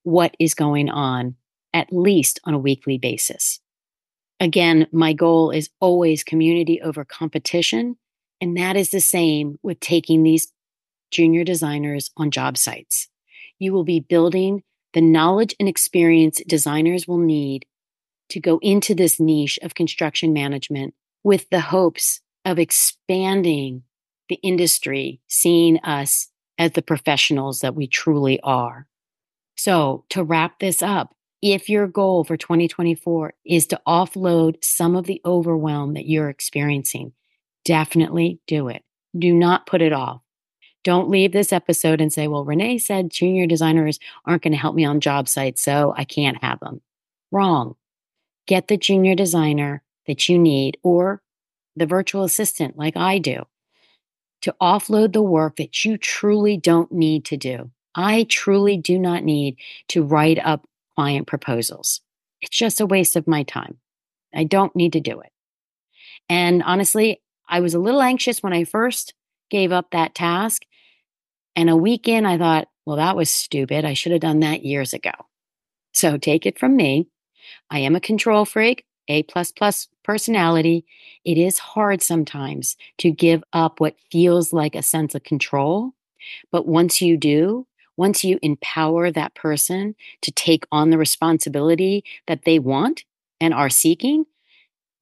what 0.04 0.36
is 0.40 0.54
going 0.54 0.90
on, 0.90 1.36
at 1.74 1.92
least 1.92 2.40
on 2.44 2.54
a 2.54 2.60
weekly 2.60 2.98
basis. 2.98 3.60
Again, 4.40 4.88
my 4.92 5.14
goal 5.14 5.52
is 5.52 5.70
always 5.80 6.24
community 6.24 6.82
over 6.82 7.06
competition. 7.06 7.98
And 8.42 8.58
that 8.58 8.76
is 8.76 8.90
the 8.90 9.00
same 9.02 9.60
with 9.62 9.80
taking 9.80 10.24
these 10.24 10.52
junior 11.12 11.44
designers 11.44 12.10
on 12.18 12.32
job 12.32 12.58
sites. 12.58 13.08
You 13.60 13.72
will 13.72 13.84
be 13.84 14.00
building 14.00 14.64
the 14.94 15.02
knowledge 15.02 15.56
and 15.60 15.70
experience 15.70 16.42
designers 16.48 17.08
will 17.08 17.20
need 17.20 17.66
to 18.30 18.40
go 18.40 18.60
into 18.62 18.96
this 18.96 19.20
niche 19.20 19.60
of 19.62 19.76
construction 19.76 20.34
management 20.34 20.96
with 21.24 21.50
the 21.50 21.60
hopes 21.62 22.22
of 22.44 22.58
expanding 22.58 23.84
the 24.32 24.40
industry, 24.42 25.20
seeing 25.28 25.78
us 25.80 26.30
as 26.58 26.72
the 26.72 26.82
professionals 26.82 27.60
that 27.60 27.76
we 27.76 27.86
truly 27.86 28.40
are. 28.42 28.88
So, 29.58 30.06
to 30.10 30.24
wrap 30.24 30.60
this 30.60 30.82
up, 30.82 31.14
if 31.42 31.70
your 31.70 31.86
goal 31.86 32.24
for 32.24 32.38
2024 32.38 33.34
is 33.46 33.68
to 33.68 33.82
offload 33.86 34.64
some 34.64 34.96
of 34.96 35.06
the 35.06 35.22
overwhelm 35.26 35.96
that 35.96 36.08
you're 36.08 36.30
experiencing, 36.30 37.12
definitely 37.66 38.40
do 38.48 38.70
it. 38.70 38.84
Do 39.18 39.34
not 39.34 39.66
put 39.66 39.82
it 39.82 39.92
off. 39.92 40.22
Don't 40.84 41.10
leave 41.10 41.34
this 41.34 41.52
episode 41.52 42.00
and 42.00 42.12
say, 42.12 42.28
well, 42.28 42.46
Renee 42.46 42.78
said 42.78 43.12
junior 43.12 43.46
designers 43.46 44.00
aren't 44.26 44.44
going 44.44 44.54
to 44.54 44.58
help 44.58 44.76
me 44.76 44.86
on 44.86 45.02
job 45.02 45.28
sites, 45.28 45.62
so 45.62 45.94
I 45.98 46.06
can't 46.06 46.42
have 46.42 46.60
them. 46.62 46.82
Wrong. 47.32 47.76
Get 48.48 48.68
the 48.68 48.78
junior 48.78 49.14
designer 49.14 49.84
that 50.08 50.30
you 50.30 50.40
need 50.40 50.78
or 50.84 51.22
the 51.76 51.86
virtual 51.86 52.24
assistant 52.24 52.78
like 52.78 52.96
I 52.96 53.18
do 53.18 53.46
to 54.42 54.56
offload 54.62 55.14
the 55.14 55.22
work 55.22 55.58
that 55.58 55.86
you 55.86 55.98
truly 55.98 56.58
don't 56.58 56.92
need 56.92 57.26
to 57.26 57.38
do. 57.38 57.72
I 57.96 58.26
truly 58.30 58.78
do 58.78 58.98
not 58.98 59.24
need 59.24 59.58
to 59.90 60.04
write 60.04 60.40
up 60.40 60.66
client 60.96 61.28
proposals. 61.28 62.02
It's 62.42 62.58
just 62.58 62.82
a 62.82 62.86
waste 62.86 63.16
of 63.16 63.28
my 63.28 63.44
time. 63.44 63.78
I 64.34 64.46
don't 64.46 64.76
need 64.76 64.94
to 64.94 65.00
do 65.00 65.20
it. 65.22 65.32
And 66.30 66.64
honestly, 66.64 67.22
I 67.48 67.60
was 67.60 67.74
a 67.74 67.80
little 67.80 68.02
anxious 68.02 68.42
when 68.42 68.54
I 68.54 68.64
first 68.64 69.14
gave 69.50 69.72
up 69.72 69.92
that 69.92 70.16
task. 70.16 70.64
And 71.56 71.70
a 71.70 71.76
week 71.76 72.08
in, 72.08 72.26
I 72.26 72.38
thought, 72.38 72.70
well, 72.86 72.96
that 72.96 73.18
was 73.18 73.30
stupid. 73.30 73.84
I 73.84 73.94
should 73.94 74.14
have 74.14 74.22
done 74.22 74.40
that 74.40 74.66
years 74.66 74.94
ago. 74.94 75.12
So 75.94 76.18
take 76.18 76.46
it 76.46 76.58
from 76.58 76.76
me. 76.76 77.08
I 77.70 77.80
am 77.80 77.96
a 77.96 78.02
control 78.02 78.46
freak, 78.46 78.86
A 79.12 79.24
plus 79.24 79.52
plus 79.52 79.90
personality. 80.04 80.86
It 81.26 81.38
is 81.38 81.60
hard 81.60 82.02
sometimes 82.02 82.78
to 83.00 83.12
give 83.12 83.44
up 83.52 83.82
what 83.82 83.98
feels 84.10 84.54
like 84.54 84.74
a 84.74 84.82
sense 84.82 85.14
of 85.14 85.24
control. 85.24 85.92
But 86.50 86.66
once 86.66 87.02
you 87.02 87.18
do, 87.18 87.68
once 87.98 88.24
you 88.24 88.40
empower 88.42 89.12
that 89.12 89.36
person 89.36 89.96
to 90.22 90.32
take 90.32 90.66
on 90.72 90.92
the 90.92 90.98
responsibility 90.98 92.06
that 92.28 92.46
they 92.46 92.58
want 92.58 93.04
and 93.42 93.54
are 93.54 93.70
seeking, 93.70 94.26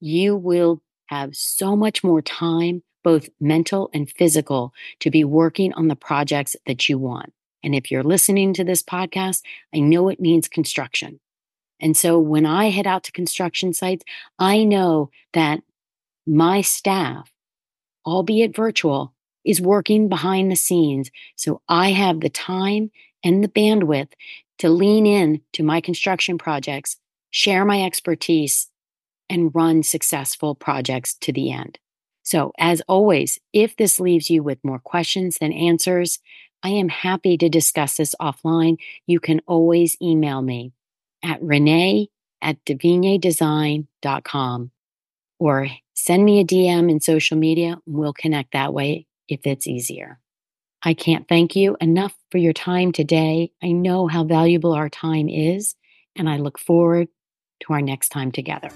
you 0.00 0.34
will 0.34 0.82
have 1.06 1.36
so 1.36 1.76
much 1.76 2.02
more 2.02 2.20
time, 2.20 2.82
both 3.04 3.28
mental 3.40 3.90
and 3.94 4.10
physical, 4.10 4.74
to 4.98 5.10
be 5.10 5.22
working 5.22 5.72
on 5.74 5.86
the 5.86 5.94
projects 5.94 6.56
that 6.66 6.88
you 6.88 6.98
want. 6.98 7.32
And 7.62 7.76
if 7.76 7.92
you're 7.92 8.02
listening 8.02 8.54
to 8.54 8.64
this 8.64 8.82
podcast, 8.82 9.42
I 9.72 9.78
know 9.78 10.08
it 10.08 10.20
means 10.20 10.48
construction. 10.48 11.20
And 11.80 11.96
so 11.96 12.18
when 12.18 12.46
I 12.46 12.70
head 12.70 12.86
out 12.86 13.04
to 13.04 13.12
construction 13.12 13.72
sites, 13.72 14.04
I 14.38 14.64
know 14.64 15.10
that 15.32 15.62
my 16.26 16.60
staff, 16.60 17.32
albeit 18.06 18.54
virtual, 18.54 19.14
is 19.44 19.60
working 19.60 20.08
behind 20.08 20.50
the 20.50 20.56
scenes. 20.56 21.10
So 21.36 21.62
I 21.68 21.92
have 21.92 22.20
the 22.20 22.28
time 22.28 22.90
and 23.24 23.42
the 23.42 23.48
bandwidth 23.48 24.12
to 24.58 24.68
lean 24.68 25.06
in 25.06 25.40
to 25.54 25.62
my 25.62 25.80
construction 25.80 26.36
projects, 26.36 26.96
share 27.30 27.64
my 27.64 27.82
expertise, 27.82 28.68
and 29.28 29.54
run 29.54 29.82
successful 29.82 30.54
projects 30.54 31.14
to 31.14 31.32
the 31.32 31.50
end. 31.50 31.78
So, 32.22 32.52
as 32.58 32.82
always, 32.82 33.38
if 33.52 33.76
this 33.76 33.98
leaves 33.98 34.28
you 34.28 34.42
with 34.42 34.62
more 34.62 34.78
questions 34.78 35.38
than 35.38 35.52
answers, 35.52 36.18
I 36.62 36.70
am 36.70 36.90
happy 36.90 37.38
to 37.38 37.48
discuss 37.48 37.96
this 37.96 38.14
offline. 38.20 38.76
You 39.06 39.20
can 39.20 39.40
always 39.46 39.96
email 40.02 40.42
me 40.42 40.72
at 41.22 41.42
renee 41.42 42.08
at 42.42 42.56
design.com 42.64 44.70
or 45.38 45.68
send 45.94 46.24
me 46.24 46.40
a 46.40 46.44
DM 46.44 46.90
in 46.90 47.00
social 47.00 47.36
media. 47.36 47.78
We'll 47.86 48.12
connect 48.12 48.52
that 48.52 48.72
way 48.72 49.06
if 49.28 49.40
it's 49.44 49.66
easier. 49.66 50.18
I 50.82 50.94
can't 50.94 51.28
thank 51.28 51.56
you 51.56 51.76
enough 51.80 52.14
for 52.30 52.38
your 52.38 52.54
time 52.54 52.92
today. 52.92 53.52
I 53.62 53.72
know 53.72 54.06
how 54.06 54.24
valuable 54.24 54.72
our 54.72 54.88
time 54.88 55.28
is, 55.28 55.74
and 56.16 56.28
I 56.28 56.38
look 56.38 56.58
forward 56.58 57.08
to 57.60 57.72
our 57.74 57.82
next 57.82 58.08
time 58.08 58.32
together. 58.32 58.70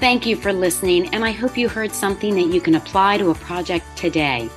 Thank 0.00 0.26
you 0.26 0.36
for 0.36 0.52
listening, 0.52 1.08
and 1.14 1.24
I 1.24 1.30
hope 1.30 1.56
you 1.56 1.68
heard 1.68 1.92
something 1.92 2.34
that 2.34 2.52
you 2.52 2.60
can 2.60 2.74
apply 2.74 3.18
to 3.18 3.30
a 3.30 3.34
project 3.34 3.84
today. 3.96 4.50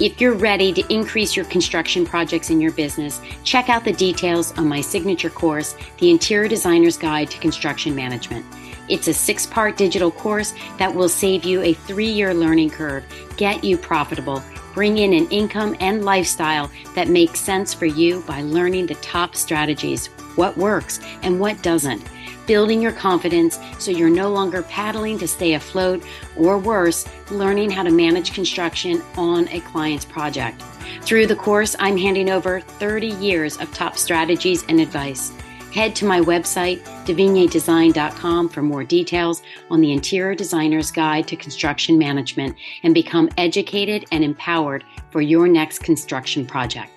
If 0.00 0.20
you're 0.20 0.34
ready 0.34 0.72
to 0.72 0.92
increase 0.92 1.36
your 1.36 1.44
construction 1.44 2.06
projects 2.06 2.50
in 2.50 2.60
your 2.60 2.72
business, 2.72 3.20
check 3.44 3.68
out 3.68 3.84
the 3.84 3.92
details 3.92 4.56
on 4.58 4.66
my 4.66 4.80
signature 4.80 5.30
course, 5.30 5.76
The 5.98 6.10
Interior 6.10 6.48
Designer's 6.48 6.96
Guide 6.96 7.30
to 7.30 7.38
Construction 7.38 7.94
Management. 7.94 8.44
It's 8.88 9.08
a 9.08 9.14
six 9.14 9.46
part 9.46 9.76
digital 9.76 10.10
course 10.10 10.54
that 10.78 10.92
will 10.92 11.08
save 11.08 11.44
you 11.44 11.60
a 11.62 11.74
three 11.74 12.10
year 12.10 12.32
learning 12.34 12.70
curve, 12.70 13.04
get 13.36 13.62
you 13.62 13.76
profitable, 13.76 14.42
bring 14.74 14.98
in 14.98 15.12
an 15.12 15.28
income 15.28 15.76
and 15.80 16.04
lifestyle 16.04 16.70
that 16.94 17.08
makes 17.08 17.40
sense 17.40 17.72
for 17.74 17.86
you 17.86 18.20
by 18.22 18.42
learning 18.42 18.86
the 18.86 18.94
top 18.96 19.34
strategies, 19.34 20.06
what 20.36 20.56
works 20.56 21.00
and 21.22 21.38
what 21.38 21.62
doesn't 21.62 22.02
building 22.46 22.82
your 22.82 22.92
confidence 22.92 23.58
so 23.78 23.90
you're 23.90 24.10
no 24.10 24.30
longer 24.30 24.62
paddling 24.62 25.18
to 25.18 25.28
stay 25.28 25.54
afloat, 25.54 26.02
or 26.36 26.58
worse, 26.58 27.06
learning 27.30 27.70
how 27.70 27.82
to 27.82 27.90
manage 27.90 28.32
construction 28.32 29.02
on 29.16 29.48
a 29.48 29.60
client's 29.60 30.04
project. 30.04 30.62
Through 31.02 31.26
the 31.26 31.36
course, 31.36 31.76
I'm 31.78 31.96
handing 31.96 32.30
over 32.30 32.60
30 32.60 33.08
years 33.08 33.58
of 33.58 33.72
top 33.72 33.96
strategies 33.96 34.64
and 34.68 34.80
advice. 34.80 35.32
Head 35.72 35.96
to 35.96 36.04
my 36.04 36.20
website, 36.20 36.82
devignierdesign.com, 37.06 38.50
for 38.50 38.60
more 38.60 38.84
details 38.84 39.42
on 39.70 39.80
the 39.80 39.90
Interior 39.90 40.34
Designer's 40.34 40.90
Guide 40.90 41.26
to 41.28 41.36
Construction 41.36 41.96
Management 41.96 42.56
and 42.82 42.92
become 42.92 43.30
educated 43.38 44.04
and 44.12 44.22
empowered 44.22 44.84
for 45.08 45.22
your 45.22 45.48
next 45.48 45.78
construction 45.78 46.44
project. 46.44 46.91